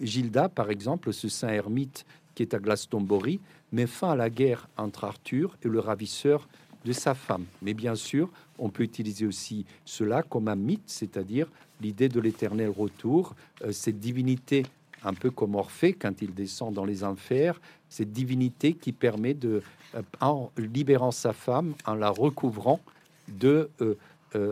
[0.00, 3.40] Gilda, par exemple, ce saint ermite qui est à Glastonbury,
[3.72, 6.48] met fin à la guerre entre Arthur et le ravisseur
[6.84, 7.44] de sa femme.
[7.62, 11.48] Mais bien sûr, on peut utiliser aussi cela comme un mythe, c'est-à-dire
[11.80, 14.64] l'idée de l'éternel retour, euh, cette divinité
[15.02, 19.62] un peu comme Orphée quand il descend dans les enfers, cette divinité qui permet de,
[19.94, 22.80] euh, en libérant sa femme, en la recouvrant,
[23.28, 23.70] de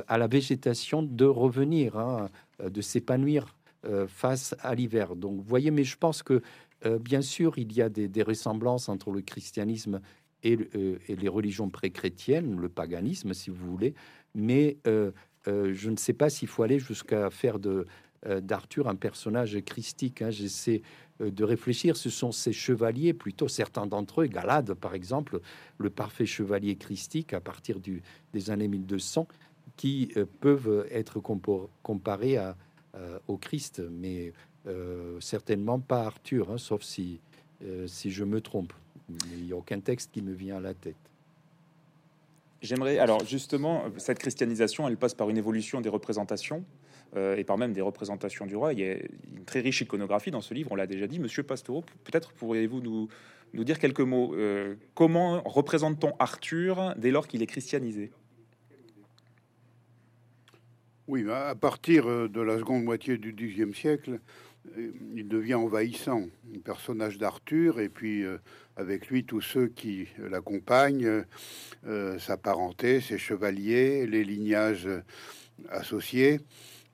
[0.07, 2.29] à la végétation de revenir, hein,
[2.65, 3.53] de s'épanouir
[3.85, 5.17] euh, face à l'hiver.
[5.17, 6.41] Donc, vous voyez, mais je pense que
[6.87, 10.01] euh, bien sûr, il y a des, ressemblances entre le christianisme
[10.45, 13.95] et, euh, les religions pré-chrétiennes, le paganisme, si vous voulez,
[14.37, 20.23] mais je ne sais pas s'il faut aller jusqu'à faire d'Arthur un personnage christique.
[20.23, 20.31] Hein.
[20.31, 20.83] J'essaie
[21.19, 21.97] de réfléchir.
[21.97, 25.41] Ce sont ces chevaliers, plutôt certains d'entre eux, Galade par exemple,
[25.79, 29.27] le parfait chevalier christique à partir des années 1200,
[29.77, 31.21] qui peuvent être
[31.83, 32.57] comparés à,
[33.27, 34.33] au Christ, mais
[34.69, 37.21] euh, certainement pas Arthur, hein, sauf si,
[37.65, 38.73] euh, si je me trompe.
[39.35, 40.95] Il n'y a aucun texte qui me vient à la tête.
[42.61, 46.65] J'aimerais, alors justement, cette christianisation, elle passe par une évolution des représentations
[47.15, 48.73] et par même des représentations du roi.
[48.73, 51.19] Il y a une très riche iconographie dans ce livre, on l'a déjà dit.
[51.19, 53.09] Monsieur Pastoureau, peut-être pourriez-vous nous,
[53.53, 54.35] nous dire quelques mots
[54.95, 58.13] Comment représente-t-on Arthur dès lors qu'il est christianisé?
[61.09, 64.21] Oui, à partir euh, de la seconde moitié du Xe siècle,
[64.79, 68.39] euh, il devient envahissant, un personnage d'Arthur, et puis euh,
[68.77, 71.25] avec lui tous ceux qui l'accompagnent,
[72.19, 74.89] sa parenté, ses chevaliers, les lignages
[75.69, 76.41] associés.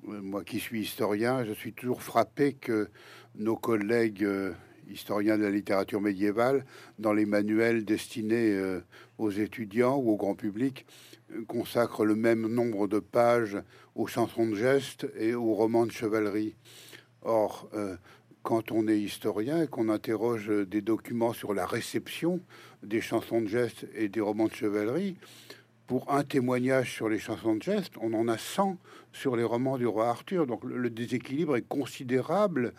[0.03, 2.88] Moi qui suis historien, je suis toujours frappé que
[3.37, 4.27] nos collègues
[4.90, 6.64] historiens de la littérature médiévale,
[6.99, 8.81] dans les manuels destinés
[9.18, 10.85] aux étudiants ou au grand public,
[11.47, 13.59] consacrent le même nombre de pages
[13.98, 16.54] aux chansons de gestes et aux romans de chevalerie.
[17.22, 17.96] Or, euh,
[18.44, 22.40] quand on est historien et qu'on interroge des documents sur la réception
[22.84, 25.16] des chansons de gestes et des romans de chevalerie,
[25.88, 28.78] pour un témoignage sur les chansons de gestes, on en a 100
[29.12, 30.46] sur les romans du roi Arthur.
[30.46, 32.74] Donc le, déséquilibre est considérable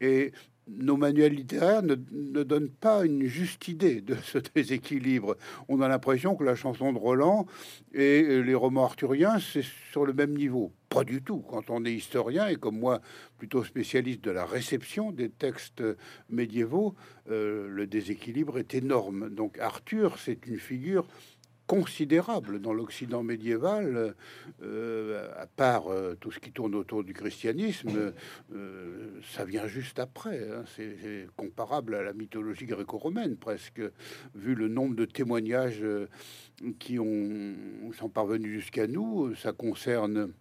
[0.00, 0.32] et
[0.68, 5.36] nos manuels littéraires ne, donnent pas une juste idée de ce déséquilibre.
[5.68, 7.46] On a l'impression que la chanson de Roland
[7.92, 10.72] et les romans arthuriens, c'est sur le même niveau.
[10.88, 11.40] Pas du tout.
[11.40, 13.00] Quand on est historien et comme moi,
[13.38, 15.82] plutôt spécialiste de la réception des textes
[16.30, 16.94] médiévaux,
[17.30, 19.30] euh, le déséquilibre est énorme.
[19.30, 21.06] Donc Arthur, c'est une figure
[21.66, 24.14] considérable dans l'Occident médiéval,
[24.62, 28.12] euh, à part euh, tout ce qui tourne autour du christianisme,
[28.54, 30.48] euh, ça vient juste après.
[30.48, 30.64] Hein.
[30.76, 33.82] C'est comparable à la mythologie gréco-romaine presque,
[34.34, 35.84] vu le nombre de témoignages
[36.78, 37.54] qui ont,
[37.98, 39.34] sont parvenus jusqu'à nous.
[39.34, 40.32] Ça concerne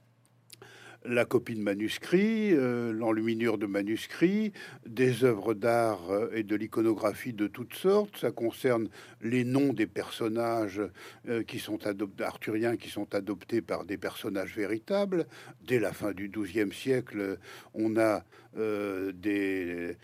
[1.08, 4.52] la copie de manuscrits, euh, l'enluminure de manuscrits,
[4.86, 8.18] des œuvres d'art euh, et de l'iconographie de toutes sortes.
[8.18, 8.90] Ça concerne
[9.22, 10.82] les noms des personnages
[11.28, 11.80] euh, qui sont
[12.20, 15.28] arthuriens qui sont adoptés par des personnages véritables.
[15.66, 17.38] Dès la fin du XIIe siècle,
[17.74, 18.24] on a
[18.58, 19.98] des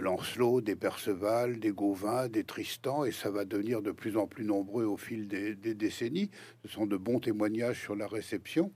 [0.00, 4.44] Lancelot, des Perceval, des Gauvin, des Tristan, et ça va devenir de plus en plus
[4.44, 6.28] nombreux au fil des décennies.
[6.64, 8.72] Ce sont de bons témoignages sur la réception.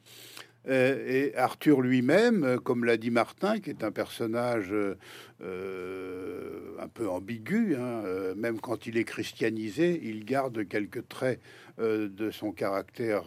[0.68, 4.94] Euh, et Arthur lui-même, euh, comme l'a dit Martin, qui est un personnage euh,
[6.78, 8.02] un peu ambigu, hein,
[8.36, 11.40] même quand il est christianisé, il garde quelques traits
[11.78, 13.24] de son caractère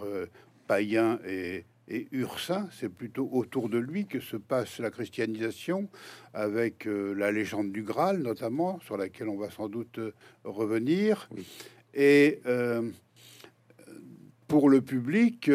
[0.68, 2.68] païen et, et ursin.
[2.72, 5.90] C'est plutôt autour de lui que se passe la christianisation,
[6.34, 10.00] avec la légende du Graal notamment, sur laquelle on va sans doute
[10.44, 11.30] revenir.
[11.94, 12.42] Et
[14.48, 15.50] pour le public,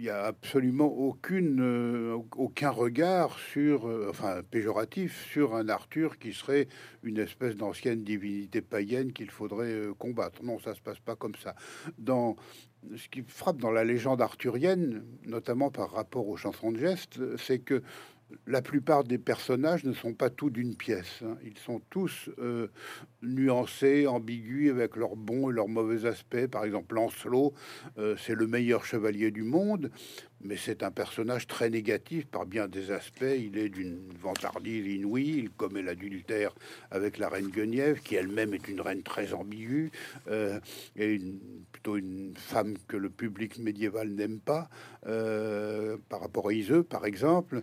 [0.00, 6.18] il n'y a absolument aucune, euh, aucun regard sur, euh, enfin péjoratif, sur un Arthur
[6.18, 6.68] qui serait
[7.02, 10.42] une espèce d'ancienne divinité païenne qu'il faudrait euh, combattre.
[10.42, 11.54] Non, ça se passe pas comme ça.
[11.98, 12.36] Dans
[12.96, 17.58] ce qui frappe dans la légende arthurienne, notamment par rapport aux chansons de gestes, c'est
[17.58, 17.82] que
[18.46, 21.20] la plupart des personnages ne sont pas tous d'une pièce.
[21.24, 21.36] Hein.
[21.44, 22.68] Ils sont tous euh,
[23.22, 26.46] nuancés, ambigus, avec leurs bons et leurs mauvais aspects.
[26.46, 27.54] Par exemple, Lancelot,
[27.98, 29.90] euh, c'est le meilleur chevalier du monde,
[30.42, 33.24] mais c'est un personnage très négatif par bien des aspects.
[33.36, 36.54] Il est d'une vantardise inouïe, il commet l'adultère
[36.90, 39.90] avec la reine Guenièvre, qui elle-même est une reine très ambiguë,
[40.28, 40.58] euh,
[40.96, 41.20] et
[41.72, 44.68] plutôt une femme que le public médiéval n'aime pas,
[45.06, 47.62] euh, par rapport à Iseux, par exemple.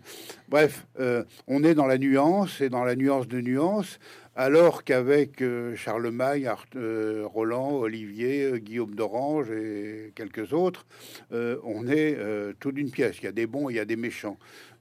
[0.49, 3.99] Bref, euh, on est dans la nuance, et dans la nuance de nuance,
[4.37, 10.85] alors qu'avec euh, Charlemagne, euh, Roland, Olivier, euh, Guillaume d'Orange et quelques autres,
[11.31, 12.17] on est
[12.59, 13.17] tout d'une pièce.
[13.19, 14.37] Il y a des bons, il y a des méchants.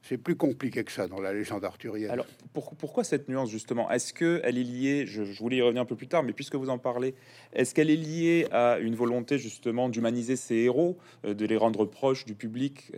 [0.08, 2.10] C'est plus compliqué que ça dans la légende arthurienne.
[2.10, 3.90] Alors pourquoi cette nuance justement?
[3.90, 6.54] Est-ce que elle est liée je, voulais y revenir un peu plus tard, mais puisque
[6.54, 7.14] vous en parlez,
[7.52, 12.24] est-ce qu'elle est liée à une volonté justement d'humaniser ces héros, de les rendre proches
[12.24, 12.92] du public,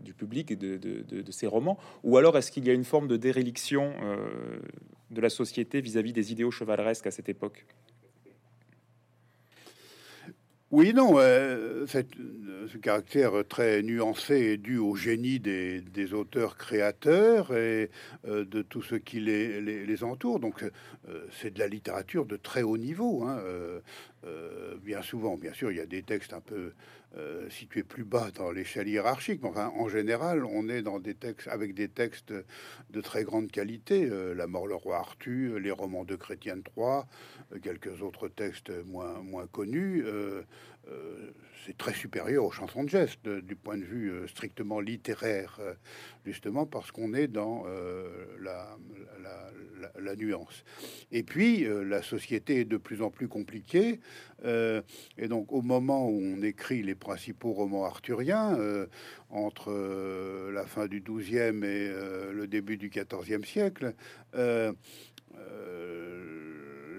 [0.00, 3.06] du public et de, de, ces romans, ou alors est-ce qu'il y a une forme
[3.06, 3.92] de déréliction
[5.10, 7.66] de la société vis-à-vis des idéaux chevaleresques à cette époque?
[10.74, 17.90] Oui, non, euh, ce caractère très nuancé est dû au génie des, auteurs créateurs et
[18.26, 20.40] euh, de tout ce qui les, entoure.
[20.40, 23.22] Donc, euh, c'est de la littérature de très haut niveau.
[23.22, 23.40] Hein,
[24.82, 26.72] bien souvent, bien sûr, il y a des textes un peu
[27.16, 29.44] euh, situé plus bas dans l'échelle hiérarchique.
[29.44, 32.34] Enfin, en général, on est dans des textes avec des textes
[32.90, 34.08] de très grande qualité.
[34.10, 37.02] Euh, La mort le roi Arthur, les romans de Chrétien euh,
[37.62, 40.04] quelques autres textes moins, moins connus.
[41.66, 45.58] C'est très supérieur aux chansons de geste du point de vue strictement littéraire,
[46.26, 47.64] justement parce qu'on est dans
[48.40, 48.76] la,
[49.98, 50.64] la, nuance.
[51.10, 54.00] Et puis, la société est de plus en plus compliquée.
[54.44, 58.86] et donc, au moment où on écrit les principaux romans arthuriens euh,
[59.30, 63.94] entre euh, la fin du XIIe et euh, le début du XIVe siècle.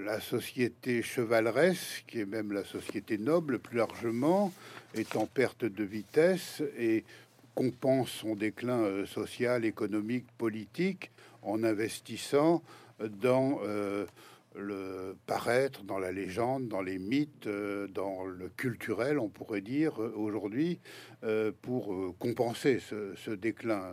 [0.06, 4.54] La société chevaleresque et même la société noble plus largement
[4.94, 7.04] est en perte de vitesse et
[7.56, 11.10] compense son déclin social, économique, politique
[11.42, 12.62] en investissant
[13.00, 13.60] dans
[14.58, 20.02] le paraître dans la légende, dans les mythes, euh, dans le culturel, on pourrait dire
[20.02, 20.80] euh, aujourd'hui,
[21.24, 23.92] euh, pour compenser ce, déclin.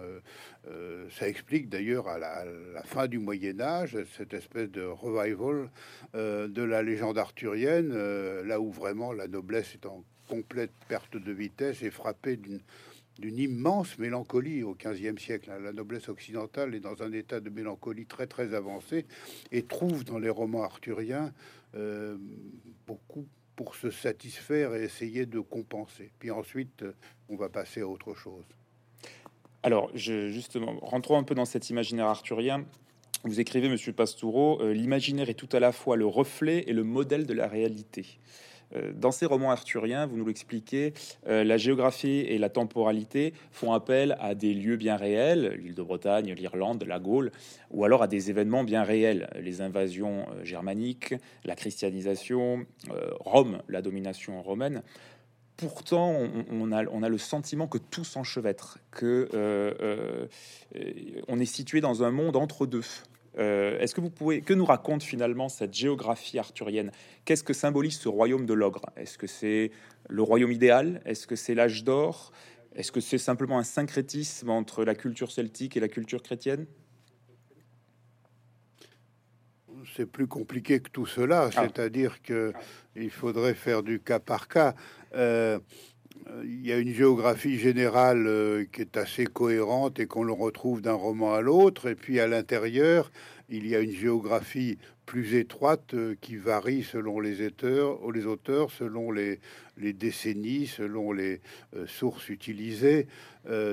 [1.11, 2.45] ça explique d'ailleurs à la,
[2.85, 5.71] fin du Moyen Âge cette espèce de revival
[6.15, 7.93] de la légende arthurienne,
[8.43, 12.61] là où vraiment la noblesse est en complète perte de vitesse et frappée d'une
[13.19, 15.51] d'une immense mélancolie au XVe siècle.
[15.63, 19.07] La noblesse occidentale est dans un état de mélancolie très très avancé
[19.51, 21.33] et trouve dans les romans arthuriens
[21.75, 22.17] euh,
[22.87, 26.11] beaucoup pour se satisfaire et essayer de compenser.
[26.19, 26.85] Puis ensuite,
[27.29, 28.45] on va passer à autre chose.
[29.63, 32.65] Alors, justement, rentrons un peu dans cet imaginaire arthurien.
[33.25, 36.83] Vous écrivez, Monsieur Pastoureau, euh, l'imaginaire est tout à la fois le reflet et le
[36.83, 38.19] modèle de la réalité.
[38.75, 40.95] Euh, dans ces romans arthuriens, vous nous l'expliquez,
[41.29, 45.83] euh, la géographie et la temporalité font appel à des lieux bien réels, l'île de
[45.83, 47.33] Bretagne, l'Irlande, la Gaule,
[47.71, 52.67] ou alors à des événements bien réels, les invasions germaniques, la christianisation,
[53.21, 54.83] Rome, la domination romaine
[55.57, 56.17] pourtant,
[56.51, 59.29] on, a, on, a, le sentiment que tout s'enchevêtre, que
[61.29, 62.85] on est situé dans un monde entre deux.
[63.39, 66.93] Euh, est-ce que vous pouvez, que nous raconte finalement cette géographie arthurienne?
[67.25, 68.85] Qu'est-ce que symbolise ce royaume de l'ogre?
[68.97, 69.71] Est-ce que c'est
[70.09, 71.01] le royaume idéal?
[71.05, 72.33] Est-ce que c'est l'âge d'or?
[72.75, 76.67] Est-ce que c'est simplement un syncrétisme entre la culture celtique et la culture chrétienne?
[79.97, 81.63] C'est plus compliqué que tout cela, ah.
[81.63, 82.53] c'est-à-dire que
[82.95, 84.75] il faudrait faire du cas par cas.
[85.15, 85.59] Euh,
[86.45, 90.81] il y a une géographie générale euh, qui est assez cohérente et qu'on le retrouve
[90.81, 91.89] d'un roman à l'autre.
[91.89, 93.11] Et puis à l'intérieur,
[93.49, 98.71] il y a une géographie plus étroite euh, qui varie selon les auteurs, les auteurs
[98.71, 99.41] selon les,
[99.77, 101.41] décennies, selon les
[101.77, 103.07] euh, sources utilisées.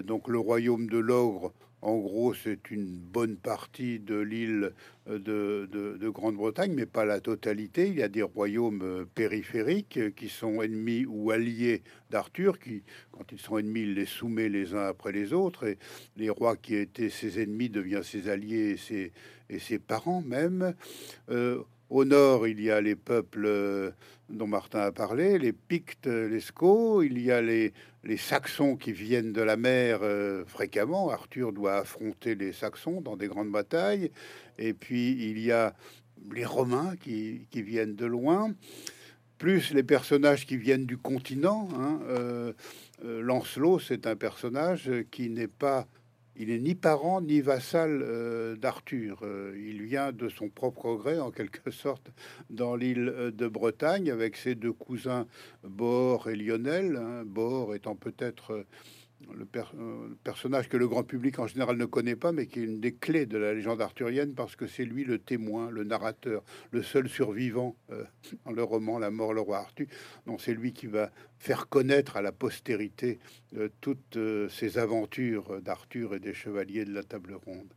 [0.03, 4.73] donc le royaume de l'ogre en gros, c'est une bonne partie de l'île
[5.07, 7.87] euh, de, Grande-Bretagne, mais pas la totalité.
[7.87, 12.83] Il y a des royaumes euh, périphériques euh, qui sont ennemis ou alliés d'Arthur, qui,
[13.11, 15.67] quand ils sont ennemis, les soumet les uns après les autres.
[15.67, 15.77] Et
[16.17, 18.75] les rois qui étaient ses ennemis deviennent ses alliés
[19.49, 20.73] et ses parents même.
[21.89, 23.91] Au nord, il y a les peuples euh,
[24.29, 27.73] dont Martin a parlé, les Pictes, les Scots, il y a les,
[28.03, 31.09] les Saxons qui viennent de la mer euh, fréquemment.
[31.09, 34.11] Arthur doit affronter les Saxons dans des grandes batailles.
[34.59, 35.73] Et puis, il y a
[36.31, 38.53] les Romains qui, viennent de loin,
[39.39, 41.69] plus les personnages qui viennent du continent.
[41.75, 41.99] Hein.
[42.09, 42.53] Euh,
[43.03, 45.87] Lancelot, c'est un personnage qui n'est pas
[46.39, 49.19] il n'est ni parent ni vassal euh, d'Arthur.
[49.23, 52.11] Euh, il vient de son propre gré, en quelque sorte,
[52.49, 55.27] dans l'île euh, de Bretagne avec ses deux cousins
[55.65, 56.95] Bor et Lionel.
[56.95, 57.25] Hein.
[57.75, 58.65] Étant peut-être
[59.33, 62.63] le, euh, personnage que le grand public en général ne connaît pas, mais qui est
[62.63, 66.43] une des clés de la légende arthurienne parce que c'est lui le témoin, le narrateur,
[66.71, 68.03] le seul survivant euh,
[68.45, 69.87] dans le roman La mort, le roi Arthur.
[70.25, 73.19] Donc c'est lui qui va faire connaître à la postérité
[73.55, 74.17] euh, toutes
[74.49, 77.73] ces aventures d'Arthur et des chevaliers de la table ronde.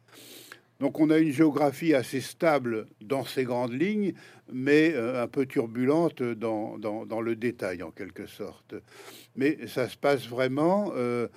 [0.80, 4.14] Donc on a une géographie assez stable dans ces grandes lignes,
[4.52, 8.74] mais euh, un peu turbulente dans, dans, le détail en quelque sorte.
[9.36, 11.28] Mais ça se passe vraiment euh,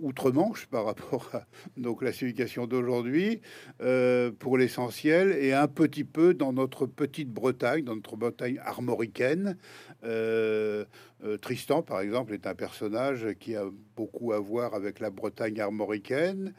[0.00, 1.44] outre-Manche par rapport à
[1.76, 3.42] nos classifications d'aujourd'hui,
[3.82, 9.58] euh, pour l'essentiel, et un petit peu dans notre petite Bretagne, dans notre Bretagne armoricaine.
[11.40, 13.64] Tristan, par exemple, est un personnage qui a
[13.96, 16.52] beaucoup à voir avec la Bretagne armoricaine,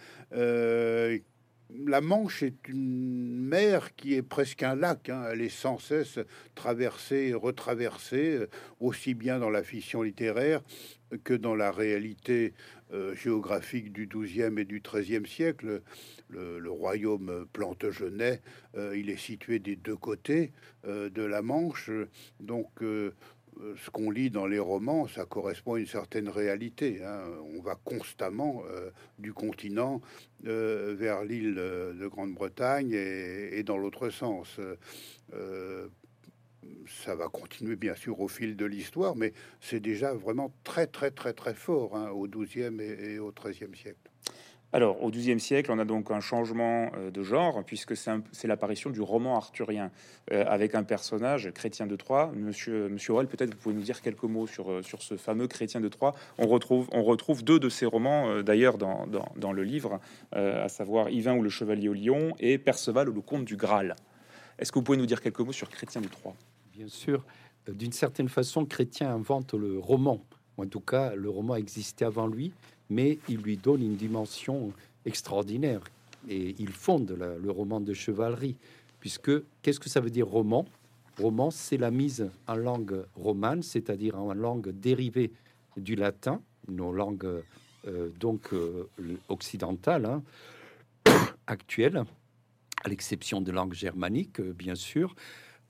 [1.70, 5.10] la Manche est une mer qui est presque un lac.
[5.10, 5.26] Hein.
[5.32, 6.20] Elle est sans cesse
[6.54, 8.50] traversée et retraversée, euh,
[8.80, 10.62] aussi bien dans la fiction littéraire
[11.24, 12.54] que dans la réalité
[12.92, 15.82] euh, géographique du XIIe et du XIIIe siècle.
[16.30, 18.42] Le, royaume Plantagenet,
[18.76, 20.52] euh, il est situé des deux côtés
[20.86, 21.90] de la Manche.
[22.40, 22.70] Donc,
[23.78, 27.04] ce qu'on lit dans les romans, ça correspond à une certaine réalité.
[27.04, 27.24] Hein.
[27.56, 30.02] On va constamment euh, du continent
[30.46, 34.60] euh, vers l'île de Grande-Bretagne et, dans l'autre sens.
[36.88, 41.12] ça va continuer bien sûr au fil de l'histoire, mais c'est déjà vraiment très très
[41.12, 44.10] très très fort hein, au XIIe et, et au XIIIe siècle.
[44.76, 48.90] Alors, au XIIe siècle, on a donc un changement euh, de genre, puisque c'est l'apparition
[48.90, 49.90] du roman arthurien,
[50.34, 52.30] euh, avec un personnage, Chrétien de Troyes.
[52.36, 55.80] Monsieur, Monsieur peut-être vous pouvez nous dire quelques mots sur, euh, sur ce fameux Chrétien
[55.80, 56.14] de Troyes.
[56.38, 59.08] On retrouve, on retrouve deux de ses romans, d'ailleurs, dans,
[59.38, 60.02] dans, le livre,
[60.34, 63.96] à savoir Yvain ou le Chevalier au Lion et Perceval ou le Comte du Graal.
[64.60, 66.36] Est-ce que vous pouvez nous dire quelques mots sur Chrétien de Troyes?
[66.74, 67.24] Bien sûr.
[67.66, 70.20] D'une certaine façon, Chrétien invente le roman.
[70.58, 72.52] En tout cas, le roman existait avant lui
[72.90, 74.72] mais il lui donne une dimension
[75.06, 75.82] extraordinaire.
[76.28, 78.56] Et il fonde le roman de chevalerie,
[79.00, 80.66] puisque qu'est-ce que ça veut dire roman?
[81.20, 85.32] Roman, c'est la mise en langue romane, c'est-à-dire en langue dérivée
[85.78, 87.44] du latin, nos langues
[87.88, 88.90] euh, donc euh,
[89.30, 90.24] occidentales, hein,
[91.48, 92.04] actuelles,
[92.84, 95.16] à l'exception de langues germaniques, euh, bien sûr,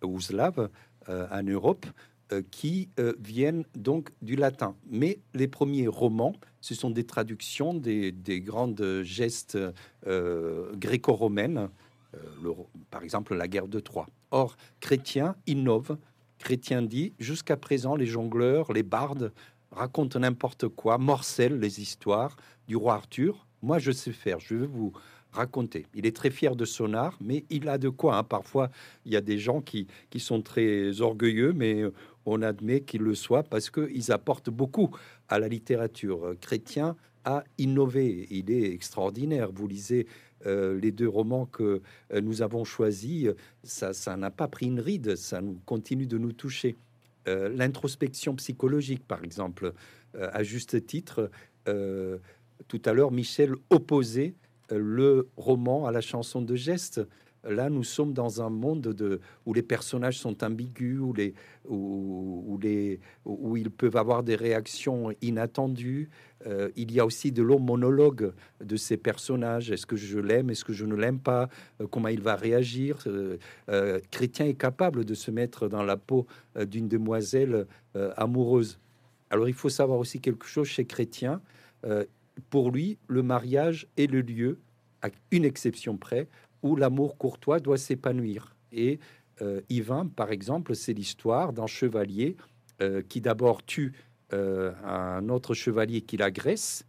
[0.04, 0.70] ou slaves
[1.08, 1.86] en Europe.
[2.32, 4.76] Euh, qui euh, viennent donc du latin.
[4.90, 9.60] Mais les premiers romans, ce sont des traductions des, des grandes gestes
[10.08, 11.70] euh, gréco-romaines,
[12.90, 14.08] par exemple la guerre de Troie.
[14.32, 16.00] Or, Chrétien innove.
[16.40, 19.32] Chrétien dit, jusqu'à présent, les jongleurs, les bardes
[19.70, 23.46] racontent n'importe quoi, morcellent les histoires du roi Arthur.
[23.62, 24.40] Moi, je sais faire.
[24.40, 24.94] Je vais vous
[25.32, 25.86] raconter.
[25.94, 28.18] Il est très fier de son art, mais il a de quoi.
[28.18, 28.24] Hein.
[28.24, 28.72] Parfois,
[29.06, 31.84] il y a des gens qui, qui sont très orgueilleux, mais
[32.26, 34.96] on admet qu'ils le soient parce qu'ils apportent beaucoup
[35.30, 36.36] à la littérature.
[36.42, 38.28] Chrétien a innové.
[38.30, 39.52] Il est extraordinaire.
[39.52, 40.08] Vous lisez
[40.46, 41.82] euh, les deux romans que
[42.14, 43.30] euh, nous avons choisis,
[43.64, 46.76] ça, ça n'a pas pris une ride, ça nous continue de nous toucher.
[47.28, 49.74] Euh, l'introspection psychologique, par exemple,
[50.18, 51.30] à juste titre,
[51.66, 54.34] tout à l'heure, Michel opposait
[54.72, 57.02] le roman à la chanson de geste.
[57.48, 62.58] Là, nous sommes dans un monde de, où les personnages sont ambigus, où,
[63.58, 66.10] ils peuvent avoir des réactions inattendues.
[66.48, 69.70] Euh, il y a aussi de longs monologues de ces personnages.
[69.72, 71.50] Est-ce que je l'aime Est-ce que je ne l'aime pas?
[71.82, 73.04] Euh, Comment il va réagir?
[73.08, 76.26] Euh, Chrétien est capable de se mettre dans la peau
[76.60, 77.68] d'une demoiselle
[78.18, 78.80] amoureuse.
[79.30, 81.42] Alors, il faut savoir aussi quelque chose chez Chrétien.
[82.50, 84.60] pour lui, le mariage est le lieu,
[85.02, 86.28] à une exception près,
[86.66, 88.56] où l'amour courtois doit s'épanouir.
[88.72, 89.00] Et
[89.44, 92.36] euh, Yvain, par exemple, c'est l'histoire d'un chevalier
[92.82, 93.94] euh, qui d'abord tue
[94.34, 96.86] euh, un autre chevalier qui l'agresse.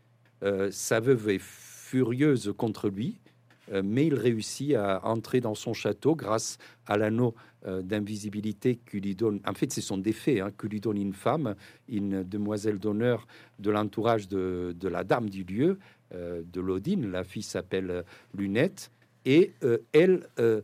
[0.70, 3.20] sa veuve est furieuse contre lui,
[3.82, 9.40] mais il réussit à entrer dans son château grâce à l'anneau d'invisibilité que lui donne.
[9.46, 11.56] En fait, c'est son défait hein, que lui donne une femme,
[11.88, 13.26] une demoiselle d'honneur
[13.58, 15.78] de l'entourage de, de, la dame du lieu,
[16.12, 17.10] de Lodine.
[17.10, 18.04] La fille s'appelle
[18.34, 18.90] Lunette.
[19.26, 20.62] Et euh, elle, euh,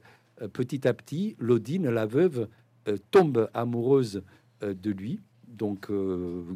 [0.52, 2.48] petit à petit, Lodine, la veuve,
[2.88, 4.22] euh, tombe amoureuse
[4.62, 5.20] de lui.
[5.48, 5.90] Donc,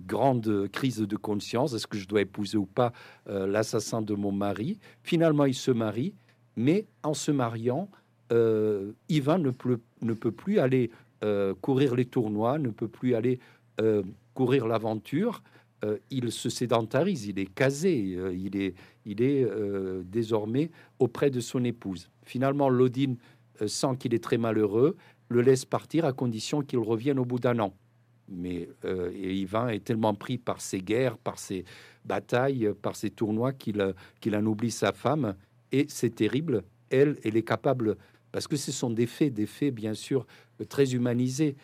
[0.07, 1.75] grande crise de conscience.
[1.75, 2.93] Est-ce que je dois épouser ou pas
[3.27, 4.79] l'assassin de mon mari?
[5.03, 6.15] Finalement, il se marie,
[6.55, 7.91] mais en se mariant,
[9.09, 10.91] Ivan ne peut, ne peut plus aller
[11.61, 13.41] courir les tournois, ne peut plus aller
[14.35, 15.43] courir l'aventure.
[16.11, 17.99] il se sédentarise, il est casé,
[18.33, 18.75] il est,
[19.07, 22.11] il est euh, désormais auprès de son épouse.
[22.25, 23.17] Finalement, Lodine
[23.63, 24.97] euh, sent qu'il est très malheureux,
[25.29, 27.73] le laisse partir à condition qu'il revienne au bout d'un an.
[28.29, 29.13] Mais euh,
[29.69, 31.65] est tellement pris par ses guerres, par ses
[32.05, 35.37] batailles, par ses tournois qu'il en oublie sa femme.
[35.71, 36.65] Et c'est terrible.
[36.91, 37.97] Elle, elle est capable,
[38.33, 40.27] parce que ce sont des faits, des faits bien sûr
[40.69, 41.57] très humanisés,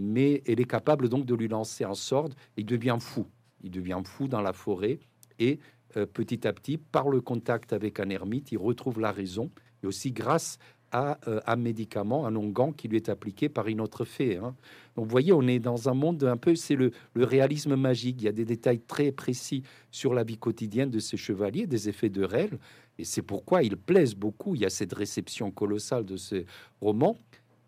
[0.00, 2.30] mais elle est capable donc de lui lancer un sort.
[2.56, 3.26] Il devient fou.
[3.62, 4.98] Il devient fou dans la forêt
[5.38, 5.58] et
[5.96, 9.50] euh, petit à petit, par le contact avec un ermite, il retrouve la raison,
[9.82, 10.58] et aussi grâce
[10.92, 14.36] à euh, un médicament, un onguent qui lui est appliqué par une autre fée.
[14.36, 14.54] Hein.
[14.96, 18.16] Donc, vous voyez, on est dans un monde un peu, c'est le, réalisme magique.
[18.20, 21.88] Il y a des détails très précis sur la vie quotidienne de ces chevaliers, des
[21.88, 22.58] effets de réel,
[22.98, 24.54] et c'est pourquoi ils plaisent beaucoup.
[24.54, 26.46] Il y a cette réception colossale de ces
[26.80, 27.16] romans.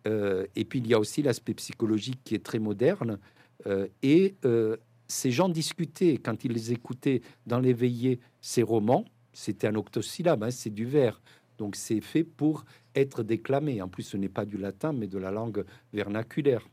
[0.06, 3.18] Euh, et puis, il y a aussi l'aspect psychologique qui est très moderne.
[4.02, 4.34] et
[5.11, 10.44] ces gens discutaient quand ils les écoutaient dans les veillées, ces romans, c'était un octosyllabe,
[10.44, 11.20] hein, c'est du vers.
[11.58, 13.82] Donc c'est fait pour être déclamé.
[13.82, 16.66] En plus, ce n'est pas du latin, mais de la langue vernaculaire.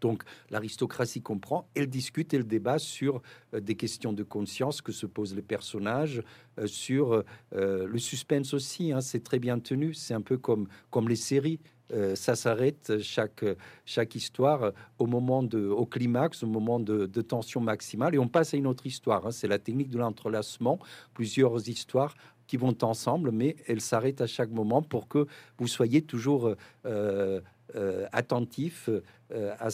[0.00, 3.22] Donc l'aristocratie comprend, elle discute, elle débat sur
[3.54, 6.22] euh, des questions de conscience que se posent les personnages,
[6.58, 7.24] euh, sur
[7.54, 8.92] euh, le suspense aussi.
[8.92, 9.94] Hein, c'est très bien tenu.
[9.94, 11.60] C'est un peu comme, comme les séries.
[11.92, 13.44] Euh, ça s'arrête chaque,
[13.84, 18.54] chaque histoire au moment de, au climax, au moment de, tension maximale, et on passe
[18.54, 19.26] à une autre histoire.
[19.26, 19.30] Hein.
[19.30, 20.78] C'est la technique de l'entrelacement,
[21.12, 22.14] plusieurs histoires
[22.46, 25.26] qui vont ensemble, mais elles s'arrêtent à chaque moment pour que
[25.58, 26.54] vous soyez toujours
[26.84, 27.40] euh,
[27.74, 28.90] euh, attentif
[29.32, 29.68] à,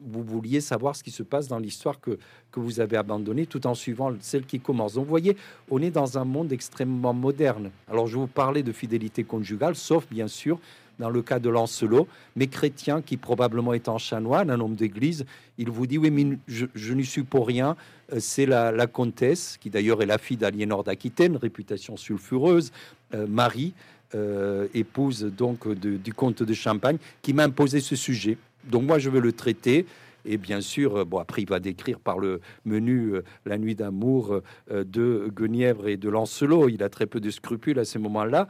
[0.00, 2.18] vous vouliez savoir ce qui se passe dans l'histoire que,
[2.50, 4.94] que vous avez abandonnée tout en suivant celle qui commence.
[4.94, 5.36] Donc, vous voyez,
[5.70, 7.70] on est dans un monde extrêmement moderne.
[7.88, 10.60] Alors, je vous parlais de fidélité conjugale, sauf bien sûr
[10.98, 15.24] dans le cas de Lancelot, mais chrétien qui probablement est en chanoine, un homme d'église,
[15.58, 17.76] il vous dit oui, mais je, n'y suis pour rien.
[18.12, 22.72] Euh, c'est la, comtesse, qui d'ailleurs est la fille d'Aliénor d'Aquitaine, réputation sulfureuse,
[23.14, 23.74] euh, Marie,
[24.14, 28.38] euh, épouse donc du comte de Champagne, qui m'a imposé ce sujet.
[28.64, 29.86] Donc moi, je veux le traiter.
[30.26, 33.74] Et bien sûr, euh, bon, après, il va décrire par le menu euh, La nuit
[33.74, 36.68] d'amour euh, de Guenièvre et de Lancelot.
[36.68, 38.48] Il a très peu de scrupules à ce moment-là.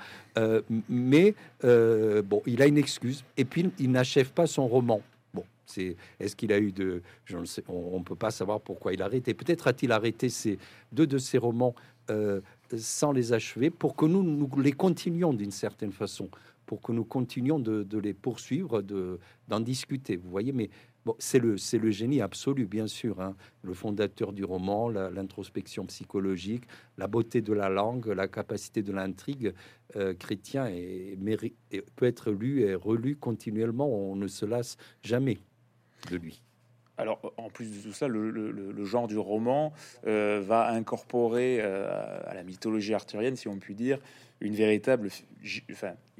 [0.88, 3.24] mais bon, il a une excuse.
[3.36, 5.02] Et puis, il n'achève pas son roman.
[5.34, 7.02] Bon, c'est est-ce qu'il a eu de.
[7.24, 9.34] Je ne sais, on ne peut pas savoir pourquoi il a arrêté.
[9.34, 10.58] Peut-être a-t-il arrêté ces
[10.92, 11.74] deux de ses romans
[12.76, 16.28] sans les achever pour que nous, nous les continuions d'une certaine façon
[16.66, 18.82] pour que nous continuions de, de les poursuivre,
[19.48, 20.16] d'en discuter.
[20.16, 20.68] Vous voyez, mais
[21.18, 23.20] c'est le, le génie absolu, bien sûr.
[23.20, 23.36] Hein.
[23.62, 26.64] Le fondateur du roman, l'introspection psychologique,
[26.98, 29.52] la beauté de la langue, la capacité de l'intrigue
[29.96, 31.16] euh, chrétien et,
[31.96, 33.88] peut être lu et relu continuellement.
[33.88, 35.38] On ne se lasse jamais
[36.10, 36.42] de lui.
[36.98, 39.72] Alors, en plus de tout ça, le, genre du roman
[40.06, 43.98] euh, va incorporer euh, à la mythologie arthurienne, si on peut dire,
[44.40, 45.10] une véritable,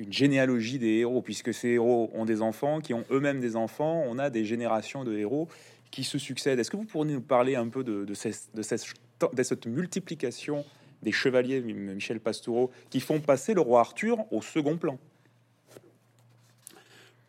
[0.09, 4.05] généalogie des héros, puisque ces héros ont des enfants, qui ont eux-mêmes des enfants.
[4.07, 5.49] On a des générations de héros
[5.91, 6.59] qui se succèdent.
[6.59, 10.65] Est-ce que vous pourriez nous parler un peu de, cette multiplication
[11.03, 14.99] des chevaliers, Michel Pastoureau, qui font passer le roi Arthur au second plan?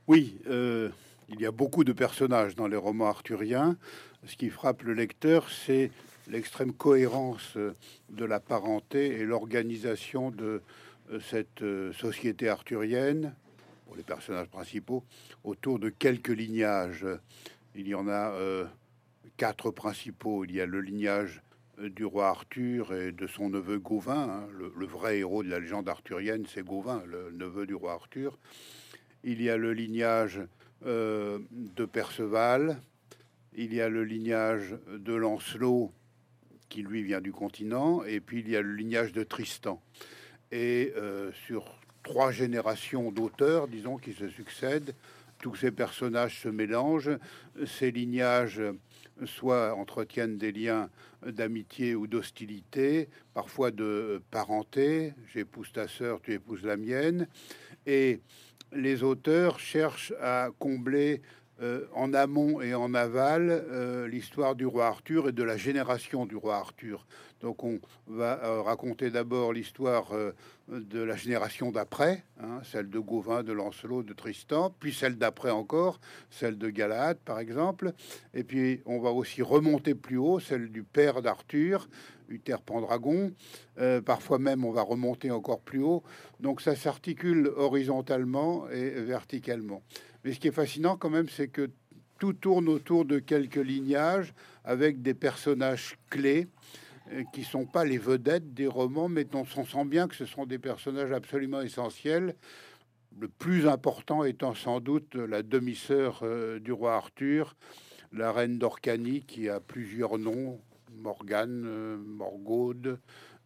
[0.08, 0.38] Oui.
[0.48, 0.90] Euh,
[1.30, 3.78] il y a beaucoup de personnages dans les romans arthuriens.
[4.26, 5.92] Ce qui frappe le lecteur, c'est
[6.28, 7.58] l'extrême cohérence
[8.10, 10.62] de la parenté et l'organisation de
[11.12, 13.34] euh, cette euh, société arthurienne,
[13.86, 15.04] pour les personnages principaux,
[15.44, 17.06] autour de quelques lignages.
[17.76, 18.66] Il y en a euh,
[19.38, 20.44] quatre principaux.
[20.44, 21.42] Il y a le lignage
[21.78, 24.30] du roi Arthur et de son neveu Gauvin.
[24.30, 24.48] Hein.
[24.58, 28.38] Le, le, vrai héros de la légende arthurienne, c'est Gauvin, le neveu du roi Arthur.
[29.24, 30.42] Il y a le lignage
[30.86, 32.80] euh, de Perceval.
[33.54, 35.92] Il y a le lignage de Lancelot,
[36.70, 39.82] qui lui vient du continent, et puis il y a le lignage de Tristan.
[40.52, 44.94] Et euh, sur trois générations d'auteurs, disons, qui se succèdent,
[45.40, 47.18] tous ces personnages se mélangent.
[47.66, 48.62] Ces lignages
[49.26, 50.90] soit entretiennent des liens
[51.26, 55.14] d'amitié ou d'hostilité, parfois de parenté.
[55.34, 57.28] J'épouse ta sœur, tu épouses la mienne.
[57.86, 58.22] Et
[58.72, 61.22] les auteurs cherchent à combler
[61.60, 66.28] euh, en amont et en aval euh, l'histoire du roi Arthur et de la génération
[66.28, 67.08] du roi Arthur.
[67.42, 70.14] Donc on va euh, raconter d'abord l'histoire
[70.68, 75.50] de la génération d'après, hein, celle de Gauvin, de Lancelot, de Tristan, puis celle d'après
[75.50, 76.00] encore,
[76.30, 77.92] celle de Galahad par exemple,
[78.36, 81.90] et puis on va aussi remonter plus haut, celle du père d'Arthur,
[82.30, 83.32] Uther Pendragon.
[84.06, 86.04] Parfois même, on va remonter encore plus haut.
[86.42, 89.82] Donc ça s'articule horizontalement et verticalement.
[90.28, 91.70] Mais ce qui est fascinant quand même, c'est que
[92.20, 94.34] tout tourne autour de quelques lignages
[94.66, 96.50] avec des personnages clés
[97.14, 100.46] euh, qui sont pas les vedettes des romans, mais on sent bien que ce sont
[100.46, 102.36] des personnages absolument essentiels.
[103.18, 107.56] Le plus important étant sans doute la demi-sœur euh, du roi Arthur,
[108.12, 110.60] la reine d'Orcanie, qui a plusieurs noms,
[110.92, 113.00] Morgane, euh, Morgaude,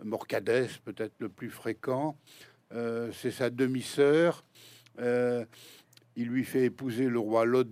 [0.03, 2.17] Morcadès, peut-être le plus fréquent.
[3.11, 4.43] C'est sa demi-sœur.
[6.15, 7.67] Il lui fait épouser le roi Lot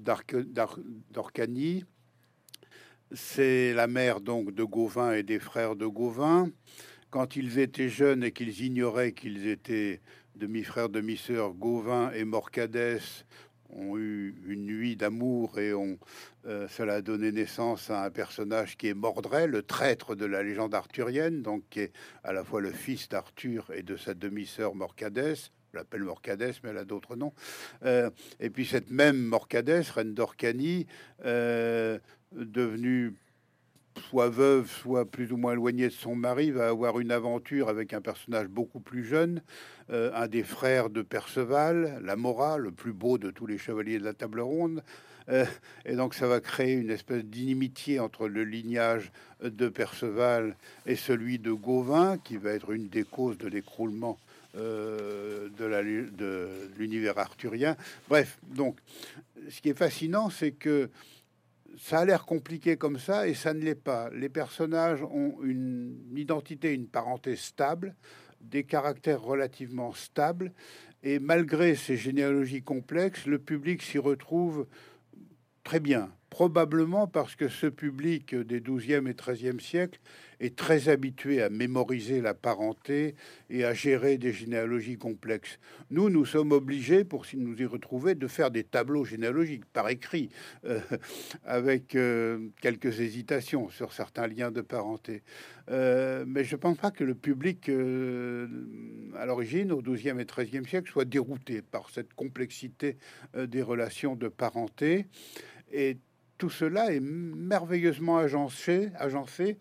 [1.12, 1.86] d'Orcanie.
[3.12, 6.50] C'est la mère donc de Gauvin et des frères de Gauvin.
[7.10, 10.00] Quand ils étaient jeunes et qu'ils ignoraient qu'ils étaient
[10.36, 13.00] demi-frères, demi-sœurs, Gauvin et Morcadès
[13.72, 15.98] ont eu une nuit d'amour et ont,
[16.46, 20.44] euh, cela a donné naissance à un personnage qui est Mordray, le traître de la
[20.44, 24.76] légende arthurienne, donc qui est à la fois le fils d'Arthur et de sa demi-sœur
[24.76, 25.52] Morcadès.
[25.74, 27.34] L'appelle Morcadès, mais elle a d'autres noms.
[27.86, 28.10] Euh,
[28.40, 30.88] et puis cette même Morcadès, reine d'Orcanie,
[31.26, 32.00] euh,
[32.32, 33.14] devenue
[34.10, 37.94] soit veuve, soit plus ou moins éloignée de son mari, va avoir une aventure avec
[37.94, 39.42] un personnage beaucoup plus jeune,
[39.92, 44.00] euh, un des frères de Perceval, la Mora, le plus beau de tous les chevaliers
[44.00, 44.84] de la table ronde.
[45.86, 49.12] Et donc ça va créer une espèce d'inimitié entre le lignage
[49.44, 50.58] de Perceval
[50.88, 54.18] et celui de Gauvin, qui va être une des causes de l'écroulement
[54.56, 55.70] de
[56.78, 57.76] l'univers arthurien.
[58.08, 58.78] Bref, donc
[59.50, 60.90] ce qui est fascinant, c'est que
[61.78, 64.10] ça a l'air compliqué comme ça et ça ne l'est pas.
[64.12, 67.96] Les personnages ont une identité, une parenté stable,
[68.42, 70.52] des caractères relativement stables
[71.04, 74.68] et malgré ces généalogies complexes, le public s'y retrouve
[75.64, 76.12] très bien.
[76.30, 80.00] Probablement parce que ce public des 12e et 13e siècles
[80.40, 83.16] est très habitué à mémoriser la parenté
[83.50, 85.60] et à gérer des généalogies complexes.
[85.90, 90.30] Nous, nous sommes obligés, pour nous y retrouver, de faire des tableaux généalogiques par écrit,
[90.66, 90.80] euh,
[91.46, 95.24] avec euh, quelques hésitations sur certains liens de parenté.
[95.72, 100.68] Euh, mais je ne pense pas que le public, à l'origine, au 12e et 13e
[100.68, 102.98] siècle, soit dérouté par cette complexité
[103.36, 105.08] des relations de parenté.
[105.72, 105.98] Et
[106.40, 109.58] tout cela est merveilleusement agencé, agencé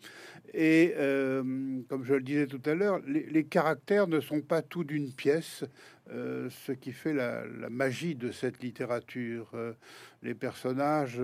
[0.55, 1.43] et euh,
[1.89, 5.65] comme je le disais tout à l'heure, les, caractères ne sont pas tout d'une pièce,
[6.11, 9.51] euh, ce qui fait la, magie de cette littérature.
[9.55, 9.75] Euh,
[10.23, 11.21] les personnages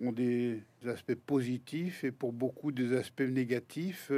[0.00, 4.12] ont des aspects positifs et pour beaucoup des aspects négatifs.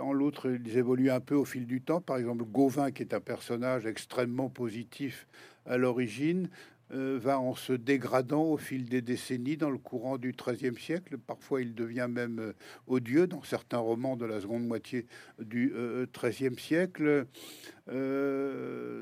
[0.00, 2.00] en l'autre, ils évoluent un peu au fil du temps.
[2.00, 5.26] Par exemple, Gauvin, qui est un personnage extrêmement positif
[5.66, 6.48] à l'origine,
[6.92, 11.18] euh, va en se dégradant au fil des décennies dans le courant du XIIIe siècle.
[11.18, 12.52] Parfois, il devient même euh,
[12.86, 15.08] odieux dans certains romans de la seconde moitié
[15.40, 15.72] du
[16.14, 17.26] XIIIe euh, siècle.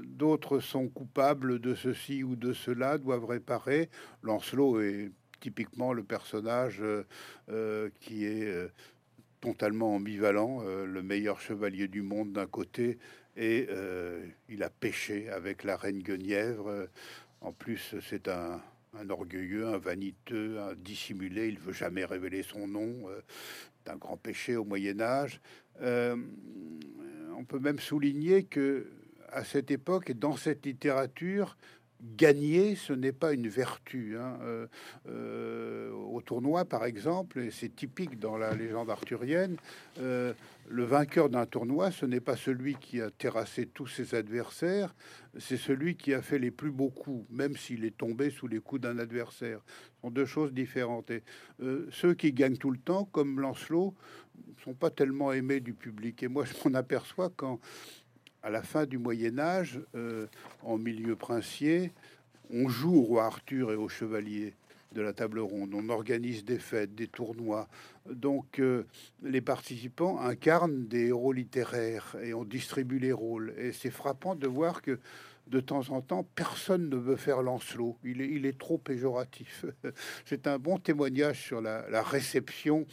[0.06, 3.90] D'autres sont coupables de ceci ou de cela, doivent réparer.
[4.22, 5.10] Lancelot est
[5.40, 6.82] typiquement le personnage
[8.00, 8.70] qui est
[9.40, 12.98] totalement ambivalent, le meilleur chevalier du monde d'un côté,
[13.36, 13.68] et
[14.48, 16.88] il a péché avec la reine Guenièvre.
[17.44, 18.62] En plus, c'est un,
[19.10, 23.20] orgueilleux, un vaniteux, un dissimulé, il veut jamais révéler son nom, euh,
[23.86, 25.42] un grand péché au Moyen Âge.
[25.82, 26.16] Euh,
[27.36, 28.90] on peut même souligner que
[29.28, 31.58] à cette époque et dans cette littérature,
[32.16, 34.16] gagner, ce n'est pas une vertu.
[34.18, 34.38] Hein.
[34.42, 34.66] Euh,
[35.08, 39.56] euh, au tournoi, par exemple, et c'est typique dans la légende arthurienne,
[40.00, 40.32] euh,
[40.68, 44.94] le vainqueur d'un tournoi, ce n'est pas celui qui a terrassé tous ses adversaires,
[45.38, 48.60] c'est celui qui a fait les plus beaux coups, même s'il est tombé sous les
[48.60, 49.60] coups d'un adversaire.
[49.66, 51.10] Ce sont deux choses différentes.
[51.10, 51.22] Et
[51.90, 53.94] ceux qui gagnent tout le temps, comme Lancelot,
[54.62, 56.22] sont pas tellement aimés du public.
[56.22, 57.60] Et moi, je m'en aperçois quand
[58.44, 60.26] à la fin du Moyen Âge, euh,
[60.62, 61.92] en milieu princier,
[62.50, 64.52] on joue au roi Arthur et aux chevaliers
[64.92, 65.72] de la table ronde.
[65.74, 67.68] On organise des fêtes, des tournois.
[68.08, 68.84] Donc euh,
[69.22, 73.54] les participants incarnent des héros littéraires et on distribue les rôles.
[73.56, 75.00] Et c'est frappant de voir que
[75.46, 77.98] de temps en temps, personne ne veut faire Lancelot.
[78.04, 79.64] Il est, trop péjoratif.
[80.24, 82.86] C'est un bon témoignage sur la, réception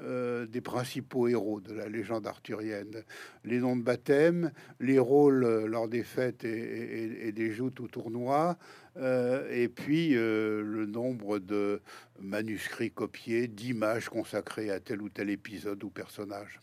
[0.00, 3.04] euh, des principaux héros de la légende arthurienne.
[3.44, 8.56] Les noms de baptême, les rôles euh, lors des fêtes et, des joutes au tournoi,
[8.96, 11.82] euh, et puis le nombre de
[12.20, 16.60] manuscrits copiés, d'images consacrées à tel ou tel épisode ou personnage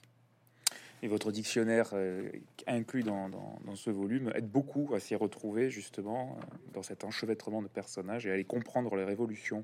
[1.05, 2.27] et votre dictionnaire euh,
[2.65, 3.29] inclus dans,
[3.75, 8.31] ce volume aide beaucoup à s'y retrouver justement euh, dans cet enchevêtrement de personnages et
[8.31, 9.63] à les comprendre les révolutions.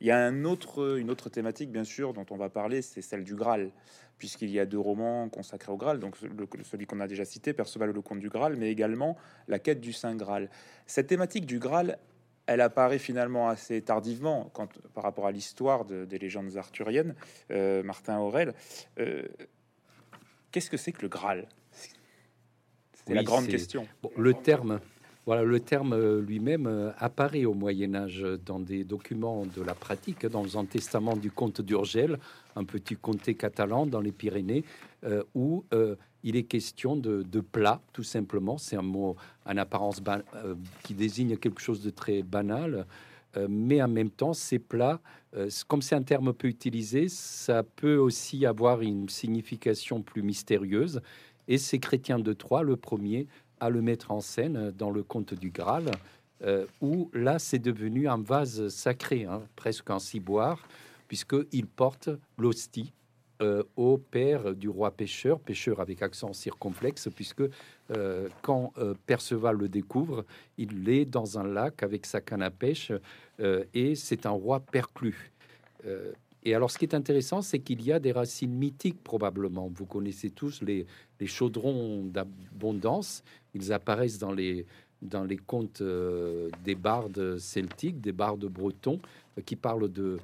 [0.00, 3.02] Il y a un autre, une autre thématique bien sûr dont on va parler, c'est
[3.02, 3.70] celle du Graal,
[4.18, 6.16] puisqu'il y a deux romans consacrés au Graal, donc
[6.64, 9.16] celui qu'on a déjà cité, Perceval le comte du Graal, mais également
[9.46, 10.50] la quête du Saint Graal.
[10.86, 11.98] Cette thématique du Graal,
[12.46, 14.50] elle apparaît finalement assez tardivement
[14.92, 17.14] par rapport à l'histoire des légendes arthuriennes.
[17.52, 18.54] Euh, Martin Aurel.
[20.50, 21.46] Qu'est-ce que c'est que le Graal?
[23.06, 23.86] C'est la grande question.
[24.16, 24.80] le terme,
[25.26, 29.74] voilà, le terme euh, lui-même euh, apparaît au Moyen Âge dans des documents de la
[29.74, 32.18] pratique, dans un testament du comte d'Urgel,
[32.56, 34.64] un petit comté catalan dans les Pyrénées,
[35.04, 35.64] euh, où
[36.22, 38.58] il est question de, plat, tout simplement.
[38.58, 40.02] C'est un mot en apparence
[40.82, 42.86] qui désigne quelque chose de très banal.
[43.48, 45.00] Mais en même temps, ces plats
[45.36, 51.00] euh, comme c'est un terme peu utilisé, ça peut aussi avoir une signification plus mystérieuse.
[51.46, 53.26] Et c'est Chrétien de Troyes, le premier,
[53.60, 55.90] à le mettre en scène dans le conte du Graal,
[56.42, 60.66] euh, où là, c'est devenu un vase sacré, hein, presque un ciboire,
[61.06, 62.08] puisqu'il porte
[62.38, 62.92] l'hostie
[63.40, 67.42] euh, au père du roi pêcheur, pêcheur avec accent circonflexe, puisque
[67.90, 70.26] euh, quand euh, Perceval le découvre,
[70.58, 72.92] il est dans un lac avec sa canne à pêche
[73.72, 75.32] et c'est un roi perclus.
[76.44, 79.70] et alors, ce qui est intéressant, c'est qu'il y a des racines mythiques probablement.
[79.74, 80.84] Vous connaissez tous les,
[81.18, 83.24] les chaudrons d'abondance.
[83.54, 84.66] Ils apparaissent dans les,
[85.00, 88.98] dans les contes des bardes celtiques, des bardes bretons,
[89.46, 90.18] qui parlent de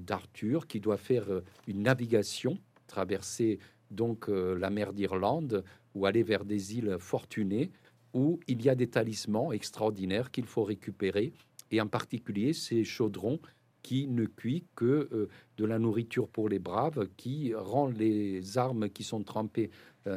[0.00, 3.58] d'Arthur qui doit faire euh, une navigation, traverser
[3.90, 5.64] donc euh, la mer d'Irlande
[5.94, 7.70] ou aller vers des îles fortunées
[8.14, 11.32] où il y a des talismans extraordinaires qu'il faut récupérer
[11.70, 13.40] et en particulier ces chaudrons
[13.82, 19.04] qui ne cuit que de la nourriture pour les braves, qui rend les armes qui
[19.04, 19.70] sont trempées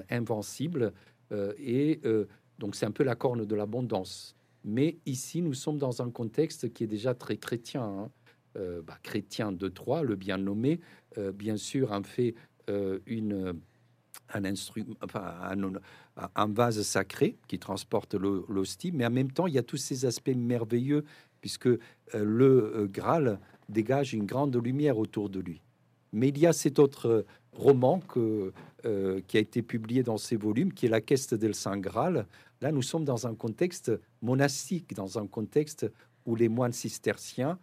[0.10, 0.93] invincibles.
[1.58, 2.02] et
[2.60, 4.36] donc c'est un peu la corne de l'abondance.
[4.64, 7.84] Mais ici, nous sommes dans un contexte qui est déjà très chrétien.
[7.84, 8.12] Hein.
[8.58, 10.82] Euh, bah, chrétien de Troyes, le bien nommé,
[11.18, 12.36] euh, bien sûr, en fait
[12.70, 13.54] euh, une,
[14.34, 20.06] un vase sacré qui transporte l'hostie, mais en même temps, il y a tous ces
[20.06, 21.06] aspects merveilleux,
[21.39, 21.70] puisque
[22.14, 23.39] le Graal
[23.70, 25.62] dégage une grande lumière autour de lui.
[26.12, 28.02] Mais il y a cet autre roman
[29.28, 32.28] qui a été publié dans ces volumes, qui est La Quête del Saint Graal.
[32.60, 35.89] Là, nous sommes dans un contexte monastique, dans un contexte
[36.26, 37.58] où les moines cisterciens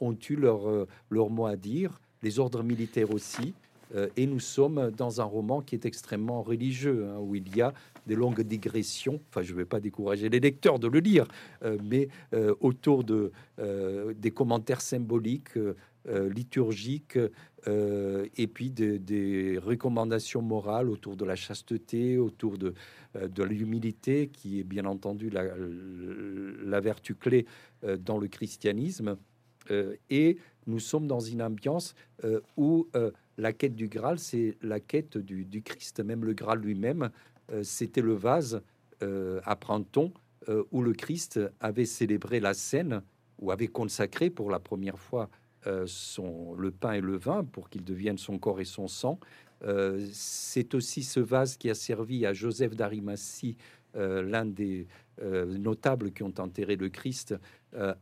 [0.00, 3.54] ont eu leur, euh, leur mot à dire, les ordres militaires aussi.
[3.94, 7.62] Euh, et nous sommes dans un roman qui est extrêmement religieux, hein, où il y
[7.62, 7.72] a
[8.06, 9.20] des longues digressions.
[9.28, 11.26] Enfin, je ne vais pas décourager les lecteurs de le lire,
[11.84, 12.08] mais
[12.60, 13.32] autour de,
[14.16, 15.58] des commentaires symboliques,
[16.06, 17.18] liturgiques,
[17.66, 22.72] et puis des, recommandations morales autour de la chasteté, autour de,
[23.14, 25.44] de l'humilité, qui est bien entendu la,
[26.64, 27.44] la vertu clé
[27.82, 29.18] dans le christianisme.
[29.70, 31.94] Euh, et nous sommes dans une ambiance
[32.24, 36.00] euh, où euh, la quête du Graal, c'est la quête du, Christ.
[36.00, 37.10] Même le Graal lui-même,
[37.62, 38.60] c'était le vase,
[39.44, 40.12] apprend-on,
[40.70, 43.02] où le Christ avait célébré la scène
[43.38, 45.30] ou avait consacré pour la première fois
[45.86, 49.18] son, le pain et le vin pour qu'ils deviennent son corps et son sang.
[50.12, 53.56] c'est aussi ce vase qui a servi à Joseph d'Arimathie,
[53.94, 54.88] l'un des
[55.22, 57.34] notables qui ont enterré le Christ,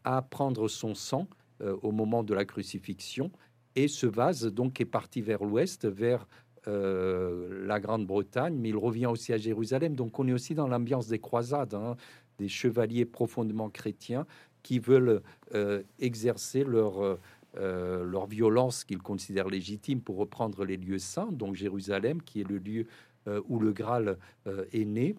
[0.03, 1.29] à prendre son sang
[1.61, 3.31] au moment de la crucifixion.
[3.75, 6.27] Et ce vase donc est parti vers l'ouest, vers
[6.67, 9.95] la Grande-Bretagne, mais il revient aussi à Jérusalem.
[9.95, 11.97] Donc on est aussi dans l'ambiance des croisades, hein,
[12.39, 14.27] des chevaliers profondément chrétiens
[14.67, 15.23] qui veulent
[15.55, 17.19] euh, exercer leur,
[17.57, 22.49] euh, leur violence qu'ils considèrent légitime pour reprendre les lieux saints, donc Jérusalem, qui est
[22.49, 22.87] le lieu
[23.29, 24.19] euh, où le Graal
[24.73, 25.15] est né.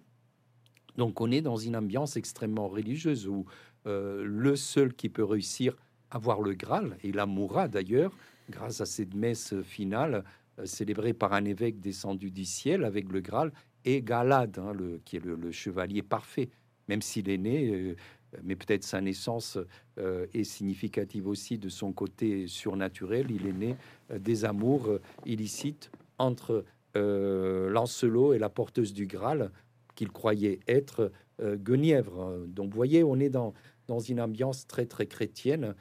[0.98, 3.46] Donc on est dans une ambiance extrêmement religieuse où
[3.86, 5.78] le seul qui peut réussir
[6.12, 8.12] à voir le Graal, et il mourra d'ailleurs,
[8.50, 10.24] grâce à cette messe finale,
[10.60, 13.52] euh, célébré par un évêque descendu du ciel avec le Graal,
[13.86, 14.74] et Galad, hein,
[15.06, 16.50] qui est le, chevalier parfait,
[16.88, 17.96] même s'il est né, euh,
[18.44, 19.58] mais peut-être sa naissance
[19.98, 23.28] euh, est significative aussi de son côté surnaturel.
[23.30, 23.76] Il est né
[24.14, 29.52] des amours illicites entre Lancelot et la porteuse du Graal,
[29.96, 32.46] qu'il croyait être Guenièvre.
[32.48, 33.54] Donc, vous voyez, on est dans,
[33.88, 35.76] dans une ambiance très, très chrétienne,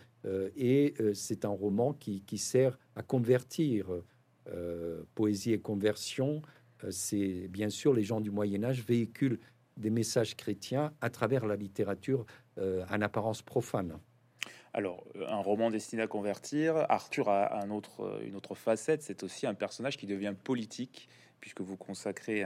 [0.57, 3.87] et c'est un roman qui, sert à convertir
[4.49, 6.41] euh, poésie et conversion,
[6.85, 9.41] euh, c'est bien sûr les gens du Moyen Âge véhiculent
[9.77, 12.25] des messages chrétiens à travers la littérature
[12.59, 13.99] euh, en apparence profane.
[14.73, 19.47] Alors, un roman destiné à convertir, Arthur a un autre, une autre facette, c'est aussi
[19.49, 21.09] un personnage qui devient politique,
[21.41, 22.45] puisque vous consacrez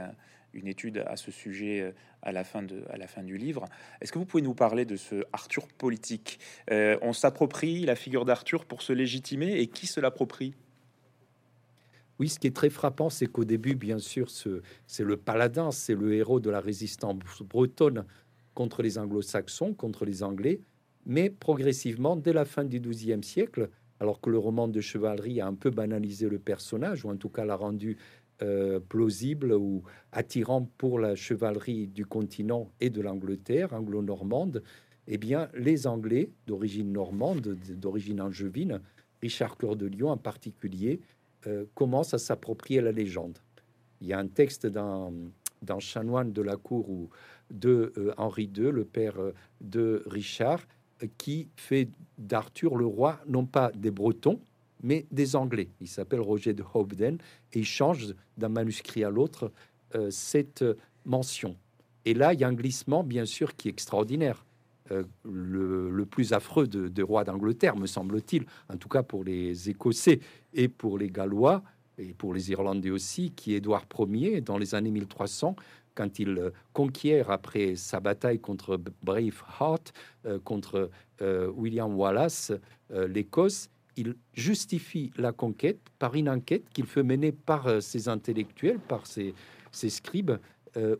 [0.53, 3.65] une étude à ce sujet à la fin, de, à la fin du livre.
[4.01, 6.39] Est-ce que vous pouvez nous parler de ce Arthur politique?
[6.69, 10.53] On s'approprie la figure d'Arthur pour se légitimer, et qui se l'approprie?
[12.19, 15.95] Oui, ce qui est très frappant, c'est qu'au début, bien sûr, c'est le paladin, c'est
[15.95, 18.05] le héros de la résistance bretonne
[18.53, 20.59] contre les anglo-saxons, contre les Anglais.
[21.07, 23.69] Mais progressivement, dès la fin du XIIe siècle,
[23.99, 27.29] alors que le roman de chevalerie a un peu banalisé le personnage, ou en tout
[27.29, 27.97] cas l'a rendu
[28.41, 34.63] euh, plausible ou attirant pour la chevalerie du continent et de l'Angleterre, anglo-normande,
[35.07, 38.81] eh bien, les Anglais d'origine normande, d'origine angevine,
[39.21, 41.01] Richard Cœur de Lion en particulier,
[41.47, 43.39] euh, commence à s'approprier la légende.
[43.99, 45.13] Il y a un texte dans,
[45.61, 47.09] dans Chanoine de la cour ou
[47.49, 50.61] de euh, Henri II, le père euh, de Richard,
[51.17, 51.89] qui fait
[52.19, 54.39] d'Arthur le roi non pas des Bretons,
[54.83, 55.69] mais des Anglais.
[55.79, 57.17] Il s'appelle Roger de Hobden
[57.53, 59.51] et il change d'un manuscrit à l'autre
[60.09, 60.63] cette
[61.03, 61.57] mention.
[62.05, 64.45] Et là, il y a un glissement, bien sûr, qui est extraordinaire.
[65.23, 70.19] le, plus affreux de, de rois d'Angleterre, me semble-t-il, en tout cas pour les Écossais,
[70.53, 71.63] et pour les Gallois
[71.97, 75.55] et pour les Irlandais aussi, qui est Édouard Ier dans les années 1300,
[75.93, 79.93] quand il euh, conquiert après sa bataille contre Braveheart,
[80.25, 80.89] euh, contre
[81.21, 82.51] euh, William Wallace,
[83.07, 89.05] l'Écosse, il justifie la conquête par une enquête qu'il fait mener par ses intellectuels, par
[89.05, 89.33] ses,
[89.71, 90.37] scribes,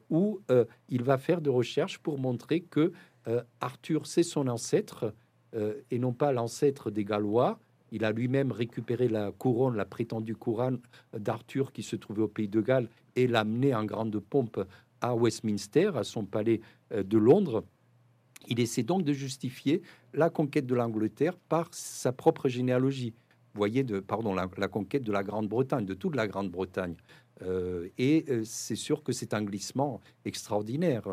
[0.10, 0.42] où
[0.90, 2.92] il va faire de recherches pour montrer que
[3.62, 5.14] Arthur, c'est son ancêtre,
[5.90, 7.60] et non pas l'ancêtre des Gallois,
[7.92, 10.80] il a lui-même récupéré la couronne, la prétendue couronne
[11.18, 14.66] d'Arthur qui se trouvait au pays de Galles et l'a amené en grande pompe
[15.02, 16.62] à Westminster, à son palais
[16.94, 17.64] euh, de Londres.
[18.48, 19.82] Il essaie donc de justifier
[20.14, 23.14] la conquête de l'Angleterre par sa propre généalogie.
[23.54, 26.96] Vous voyez, pardon, la, conquête de la Grande-Bretagne, de toute la Grande-Bretagne.
[27.42, 31.04] Euh, et euh, c'est sûr que c'est un glissement extraordinaire.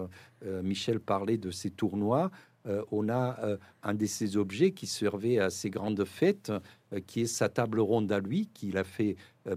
[0.62, 2.30] Michel parlait de ces tournois.
[2.68, 6.52] Euh, on a euh, un de ces objets qui servait à ces grandes fêtes,
[6.92, 9.16] euh, qui est sa table ronde à lui, qu'il a fait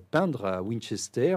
[0.09, 1.35] peindre à Winchester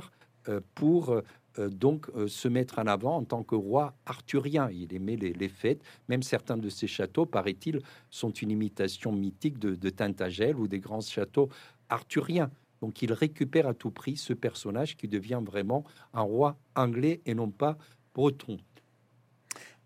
[0.74, 1.20] pour
[1.58, 4.68] donc se mettre en avant en tant que roi arthurien.
[4.70, 5.82] Il aimait les, fêtes.
[6.08, 7.80] Même certains de ses châteaux, paraît-il,
[8.10, 11.48] sont une imitation mythique de, Tintagel ou des grands châteaux
[11.88, 12.50] arthuriens.
[12.80, 17.34] Donc il récupère à tout prix ce personnage qui devient vraiment un roi anglais et
[17.34, 17.78] non pas
[18.14, 18.58] breton.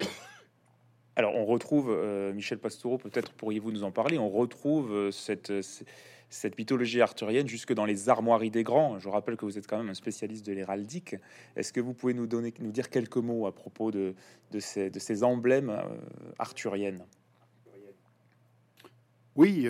[1.16, 5.52] Alors, on retrouve, euh, Michel Pastoureau, peut-être pourriez-vous nous en parler, on retrouve euh, cette,
[6.30, 8.98] cette mythologie arthurienne jusque dans les armoiries des grands.
[8.98, 11.16] Je rappelle que vous êtes quand même un spécialiste de l'héraldique.
[11.56, 14.14] Est-ce que vous pouvez nous, donner, dire quelques mots à propos de,
[14.58, 15.82] ces, emblèmes euh,
[16.38, 17.04] arthuriennes?
[19.36, 19.68] Oui,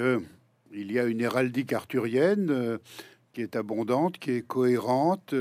[0.72, 2.78] il y a une héraldique arthurienne
[3.32, 5.34] qui est abondante, qui est cohérente,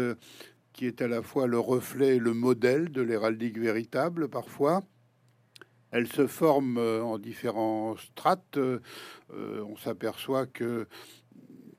[0.73, 4.83] qui est à la fois le reflet et le modèle de l'héraldique véritable parfois.
[5.91, 8.57] Elle se forme euh, en différents strates.
[8.57, 8.79] Euh,
[9.29, 10.87] on s'aperçoit que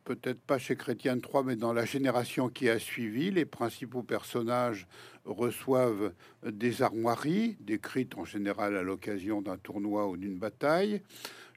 [0.04, 4.86] peut-être pas chez Chrétien III, mais dans la génération qui a suivi, les principaux personnages
[5.26, 6.12] reçoivent
[6.46, 11.02] des armoiries, décrites en général à l'occasion d'un tournoi ou d'une bataille,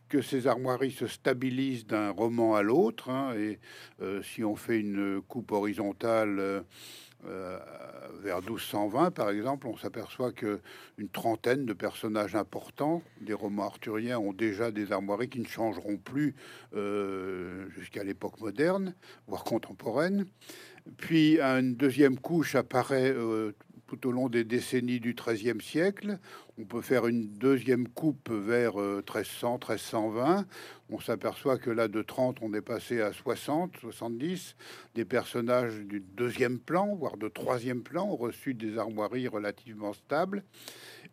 [0.10, 3.10] que ces armoiries se stabilisent d'un roman à l'autre.
[3.10, 3.60] hein, et
[4.02, 6.66] euh, si on fait une coupe horizontale
[7.28, 7.60] euh,
[8.24, 10.60] vers 1220, par exemple, on s'aperçoit que
[10.98, 15.98] une trentaine de personnages importants des romans arthuriens ont déjà des armoiries qui ne changeront
[15.98, 16.36] plus
[16.76, 18.96] euh, jusqu'à l'époque moderne,
[19.28, 20.26] voire contemporaine.
[20.98, 23.54] Puis une deuxième couche apparaît euh,
[23.92, 26.18] tout au long des décennies du XIIIe siècle.
[26.58, 30.46] On peut faire une deuxième coupe vers euh, 1300, 1320.
[30.90, 34.56] On s'aperçoit que là, de 30, on est passé à 60, 70.
[34.96, 40.44] Des personnages du deuxième plan, voire de troisième plan, ont reçu des armoiries relativement stables.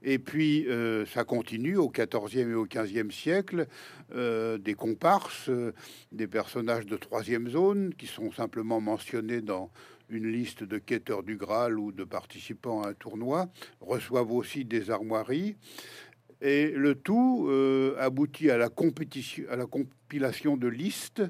[0.02, 3.66] Et puis, euh, ça continue au XIVe et au XVe siècle,
[4.14, 5.74] euh, des comparses, euh,
[6.12, 9.70] des personnages de troisième zone qui sont simplement mentionnés dans
[10.08, 13.48] une liste de quêteurs du Graal ou de participants à un tournoi,
[13.80, 15.56] reçoivent aussi des armoiries.
[16.40, 21.22] Et le tout euh, aboutit à la, compétition, à la compilation de listes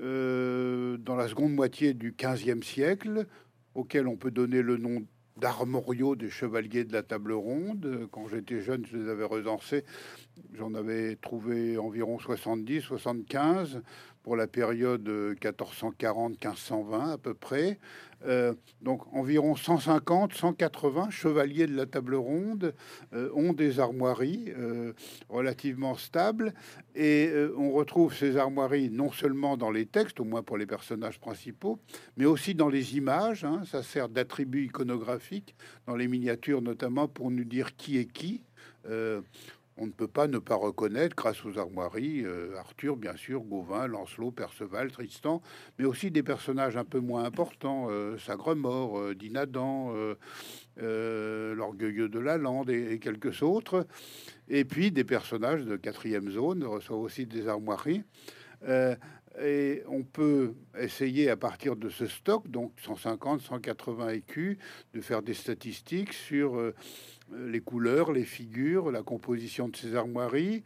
[0.00, 3.26] euh, dans la seconde moitié du XVe siècle,
[3.74, 5.04] auxquelles on peut donner le nom
[5.36, 8.08] d'armoriaux des chevaliers de la table ronde.
[8.12, 9.84] Quand j'étais jeune, je les avais recensés.
[10.54, 13.82] J'en avais trouvé environ 70, 75
[14.22, 15.08] pour la période
[15.40, 17.78] 1440-1520 à peu près.
[18.26, 18.52] Euh,
[18.82, 22.74] donc environ 150, 180 chevaliers de la table ronde
[23.14, 24.92] euh, ont des armoiries euh,
[25.30, 26.52] relativement stables
[26.94, 30.66] et euh, on retrouve ces armoiries non seulement dans les textes, au moins pour les
[30.66, 31.78] personnages principaux,
[32.18, 33.44] mais aussi dans les images.
[33.44, 33.62] hein.
[33.64, 35.54] ça sert d'attribut iconographique
[35.86, 38.42] dans les miniatures notamment pour nous dire qui est qui.
[39.82, 43.86] On ne peut pas ne pas reconnaître, grâce aux armoiries, euh, Arthur, bien sûr, Gauvin,
[43.86, 45.40] Lancelot, Perceval, Tristan,
[45.78, 49.94] mais aussi des personnages un peu moins importants, euh, Sagremort, euh, Dinadan,
[50.82, 53.86] euh, l'Orgueilleux de la Lande et, et quelques autres.
[54.50, 58.02] Et puis des personnages de quatrième zone reçoivent aussi des armoiries.
[59.42, 64.58] Et on peut essayer à partir de ce stock, donc 150, 180 écus,
[64.92, 66.60] de faire des statistiques sur
[67.36, 70.62] les couleurs, les figures, la composition de ces armoiries.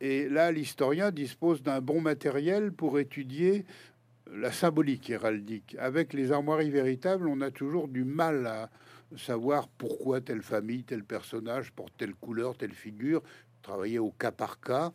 [0.00, 3.64] Et là, l'historien dispose d'un bon matériel pour étudier
[4.32, 5.76] la symbolique héraldique.
[5.78, 8.70] Avec les armoiries véritables, on a toujours du mal à
[9.16, 13.22] savoir pourquoi telle famille, tel personnage porte telle couleur, telle figure,
[13.62, 14.92] travailler au cas par cas.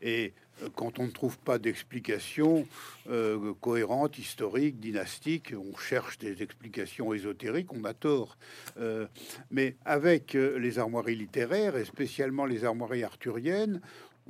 [0.00, 0.41] Et euh,
[0.74, 2.66] quand on ne trouve pas d'explication
[3.08, 8.36] euh, cohérente, historique, dynastique, on cherche des explications ésotériques, on a tort.
[8.78, 9.06] Euh,
[9.50, 13.80] mais avec euh, les armoiries littéraires, et spécialement les armoiries arthuriennes,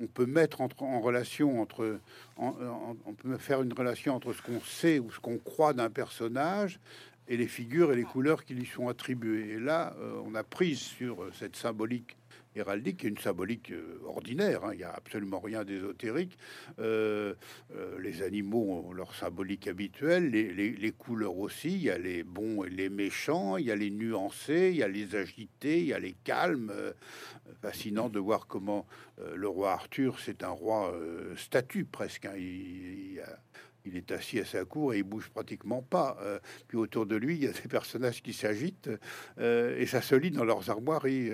[0.00, 1.98] on peut mettre en relation entre,
[2.38, 5.74] en- en- on peut faire une relation entre ce qu'on sait ou ce qu'on croit
[5.74, 6.80] d'un personnage
[7.28, 9.50] et les figures et les couleurs qui lui sont attribuées.
[9.50, 12.16] Et là, euh, on a prise sur cette symbolique
[12.56, 14.64] héraldique, qui est une symbolique euh, ordinaire.
[14.64, 14.70] hein.
[14.72, 16.36] Il n'y a absolument rien d'ésotérique.
[16.78, 17.34] Euh,
[17.74, 21.70] euh, les animaux ont leur symbolique habituelle, les, couleurs aussi.
[21.70, 24.82] Il y a les bons et les méchants, il y a les nuancés, il y
[24.82, 26.72] a les agités, il y a les calmes.
[27.60, 28.86] Fascinant de voir comment
[29.34, 30.94] le roi Arthur, c'est un roi
[31.36, 32.26] statue presque.
[32.26, 32.34] hein.
[33.84, 36.16] Il, est assis à sa cour et il bouge pratiquement pas.
[36.68, 38.90] Puis autour de lui, il y a des personnages qui s'agitent
[39.40, 41.30] et ça se lit dans leurs armoiries.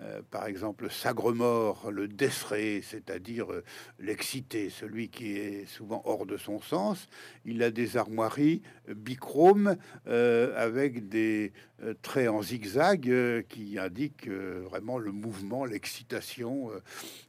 [0.00, 3.64] Euh, par exemple, Sagremort, le déceret, c'est-à-dire euh,
[3.98, 7.08] l'excité, celui qui est souvent hors de son sens.
[7.44, 8.62] Il a des armoiries
[8.94, 9.76] bichromes
[10.06, 16.70] euh, avec des euh, traits en zigzag euh, qui indiquent vraiment le mouvement, l'excitation.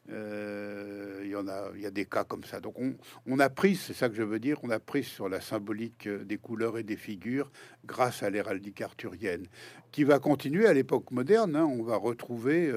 [0.08, 2.60] il y en a, il y a des cas comme ça.
[2.60, 2.96] Donc on,
[3.28, 6.08] on a pris, c'est ça que je veux dire, on a pris sur la symbolique
[6.08, 7.52] des couleurs et des figures
[7.86, 9.46] grâce à l'héraldique arthurienne,
[9.92, 11.56] qui va continuer à l'époque moderne.
[11.56, 11.66] hein.
[11.66, 12.72] On va retrouver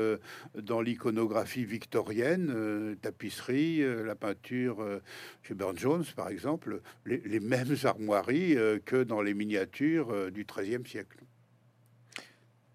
[0.55, 4.85] dans l'iconographie victorienne, tapisserie, la peinture
[5.43, 10.87] chez Burne Jones, par exemple, les, mêmes armoiries que dans les miniatures euh, du XIIIe
[10.87, 11.19] siècle.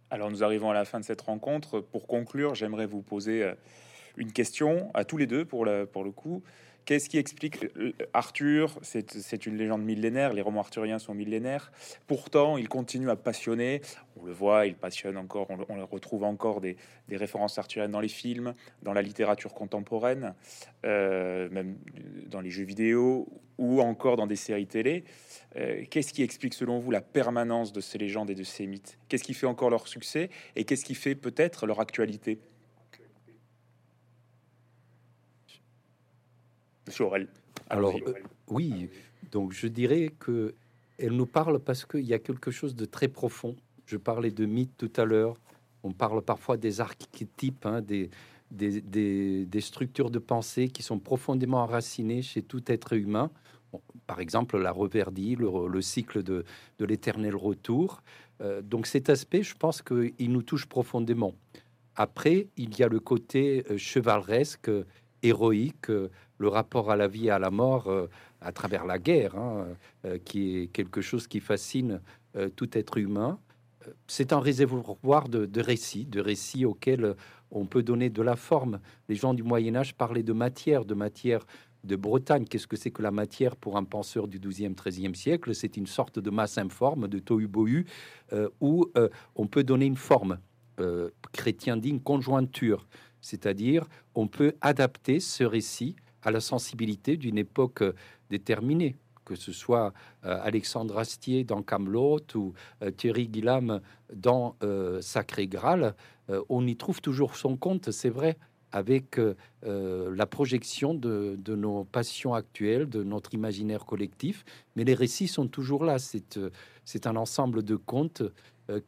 [0.10, 1.82] Alors nous arrivons à la fin de cette rencontre.
[1.82, 3.54] Pour conclure, j'aimerais vous poser euh,
[4.16, 6.44] une question à tous les deux pour le, pour le coup.
[6.88, 11.74] Qu'est-ce qui explique euh, Arthur C'est une légende millénaire, les romans arthuriens sont millénaires.
[12.08, 13.82] Pourtant, il continue à passionner.
[14.16, 16.78] On le voit, il passionne encore, on retrouve encore des,
[17.10, 20.34] des références arthuriennes dans les films, dans la littérature contemporaine,
[20.86, 21.76] euh, même
[22.28, 23.28] dans les jeux vidéo
[23.58, 25.04] ou encore dans des séries télé.
[25.58, 28.98] Euh, qu'est-ce qui explique selon vous la permanence de ces légendes et de ces mythes?
[29.10, 32.40] Qu'est-ce qui fait encore leur succès et qu'est-ce qui fait peut-être leur actualité?
[36.88, 37.28] Monsieur Aurel.
[37.70, 38.14] Alors, euh.
[38.50, 38.90] Oui,
[39.32, 40.56] donc je dirais que
[40.98, 43.56] elle nous parle parce qu'il y a quelque chose de très profond.
[43.86, 45.36] Je parlais de mythe tout à l'heure.
[45.84, 48.10] On parle parfois des archétypes, hein, des,
[48.52, 48.82] des,
[49.46, 53.30] des, structures de pensée qui sont profondément enracinées chez tout être humain.
[54.08, 56.46] par exemple, la reverdie, le, cycle de,
[56.80, 58.02] de l'éternel retour.
[58.42, 61.34] Euh, donc cet aspect, je pense qu'il nous touche profondément.
[61.96, 64.70] Après, il y a le côté euh, chevaleresque,
[65.28, 67.92] héroïque, le rapport à la vie et à la mort
[68.42, 69.68] à travers la guerre, hein,
[70.26, 72.02] qui est quelque chose qui fascine
[72.56, 73.40] tout être humain
[74.08, 77.16] c'est un réservoir de, récits, de récits auxquels
[77.52, 78.80] on peut donner de la forme.
[79.10, 81.46] Les gens du Moyen Âge parlaient de matière, de matière
[81.84, 82.46] de Bretagne.
[82.46, 85.56] Qu'est-ce que c'est que la matière pour un penseur du 12e, 13e siècle?
[85.56, 87.86] C'est une sorte de masse informe, de tohu-bohu,
[88.34, 90.40] euh, où euh, on peut donner une forme.
[90.80, 92.88] Euh, chrétien dit une conjointure,
[93.28, 97.84] c'est-à-dire on peut adapter ce récit à la sensibilité d'une époque
[98.30, 98.96] déterminée
[99.28, 103.82] que ce soit euh, Alexandre Astier dans Camelot ou euh, Thierry Guillaume
[104.14, 105.96] dans euh, Sacré Graal,
[106.50, 108.38] on y trouve toujours son compte, c'est vrai,
[108.74, 109.18] avec
[109.62, 114.44] la projection de, nos passions actuelles, de notre imaginaire collectif,
[114.76, 115.96] mais les récits sont toujours là.
[116.00, 118.24] C'est un ensemble de contes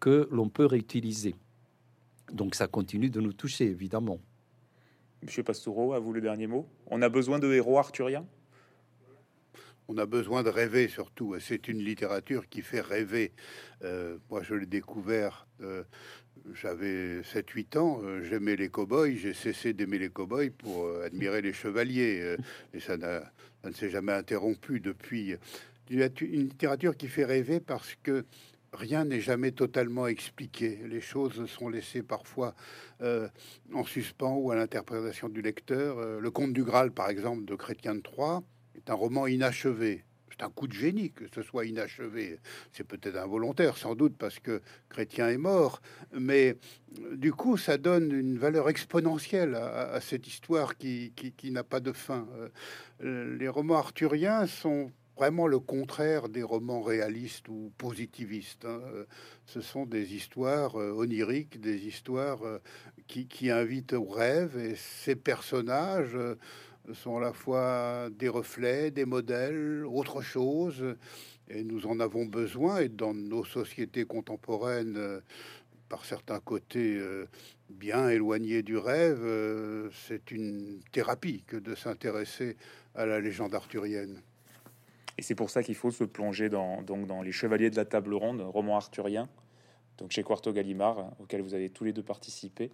[0.01, 1.33] que l'on peut réutiliser.
[2.33, 4.19] Donc ça continue de nous toucher, évidemment.
[5.21, 6.65] Monsieur Pastoureau, à vous le dernier mot.
[6.87, 8.25] On a besoin de héros arthuriens?
[9.89, 11.35] On a besoin de rêver surtout.
[11.39, 13.33] C'est une littérature qui fait rêver.
[13.83, 15.83] Euh, moi, je l'ai découvert, euh,
[16.53, 21.53] j'avais 7-8 ans, euh, j'aimais les cow-boys, j'ai cessé d'aimer les cow-boys pour admirer les
[21.53, 22.37] chevaliers.
[22.73, 25.35] et ça, ne s'est jamais interrompu depuis.
[25.89, 28.23] Une littérature qui fait rêver parce que
[28.73, 30.79] rien n'est jamais totalement expliqué.
[30.87, 32.55] Les choses sont laissées parfois
[33.01, 36.19] en suspens ou à l'interprétation du lecteur.
[36.19, 38.43] le conte du Graal, par exemple, de Chrétien de Troyes,
[38.89, 40.03] un roman inachevé.
[40.31, 42.39] C'est un coup de génie que ce soit inachevé.
[42.71, 45.81] C'est peut-être involontaire, sans doute, parce que Chrétien est mort,
[46.13, 46.57] mais
[47.13, 51.91] du coup, ça donne une valeur exponentielle à, cette histoire qui, qui, n'a pas de
[51.91, 52.27] fin.
[53.03, 58.65] Euh, les romans arthuriens sont vraiment le contraire des romans réalistes ou positivistes.
[58.65, 58.79] Hein.
[59.45, 62.59] Ce sont des histoires euh, oniriques, des histoires euh,
[63.07, 66.17] qui, qui invitent au rêve, et ces personnages
[66.93, 70.95] sont à la fois des reflets, des modèles, autre chose.
[71.49, 72.79] Et nous en avons besoin.
[72.79, 75.19] Et dans nos sociétés contemporaines, euh,
[75.89, 77.25] par certains côtés euh,
[77.69, 82.55] bien éloignés du rêve, euh, c'est une thérapie que de s'intéresser
[82.95, 84.21] à la légende arthurienne.
[85.19, 87.83] Et c'est pour ça qu'il faut se plonger dans, donc, dans Les Chevaliers de la
[87.83, 89.27] Table Ronde, roman arthurien,
[89.97, 92.71] donc chez Quarto Gallimard, auquel vous avez tous les deux participé.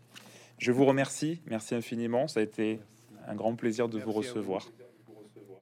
[0.60, 2.28] Je vous remercie, merci infiniment.
[2.28, 2.80] Ça a été
[3.28, 4.70] un grand plaisir de vous recevoir.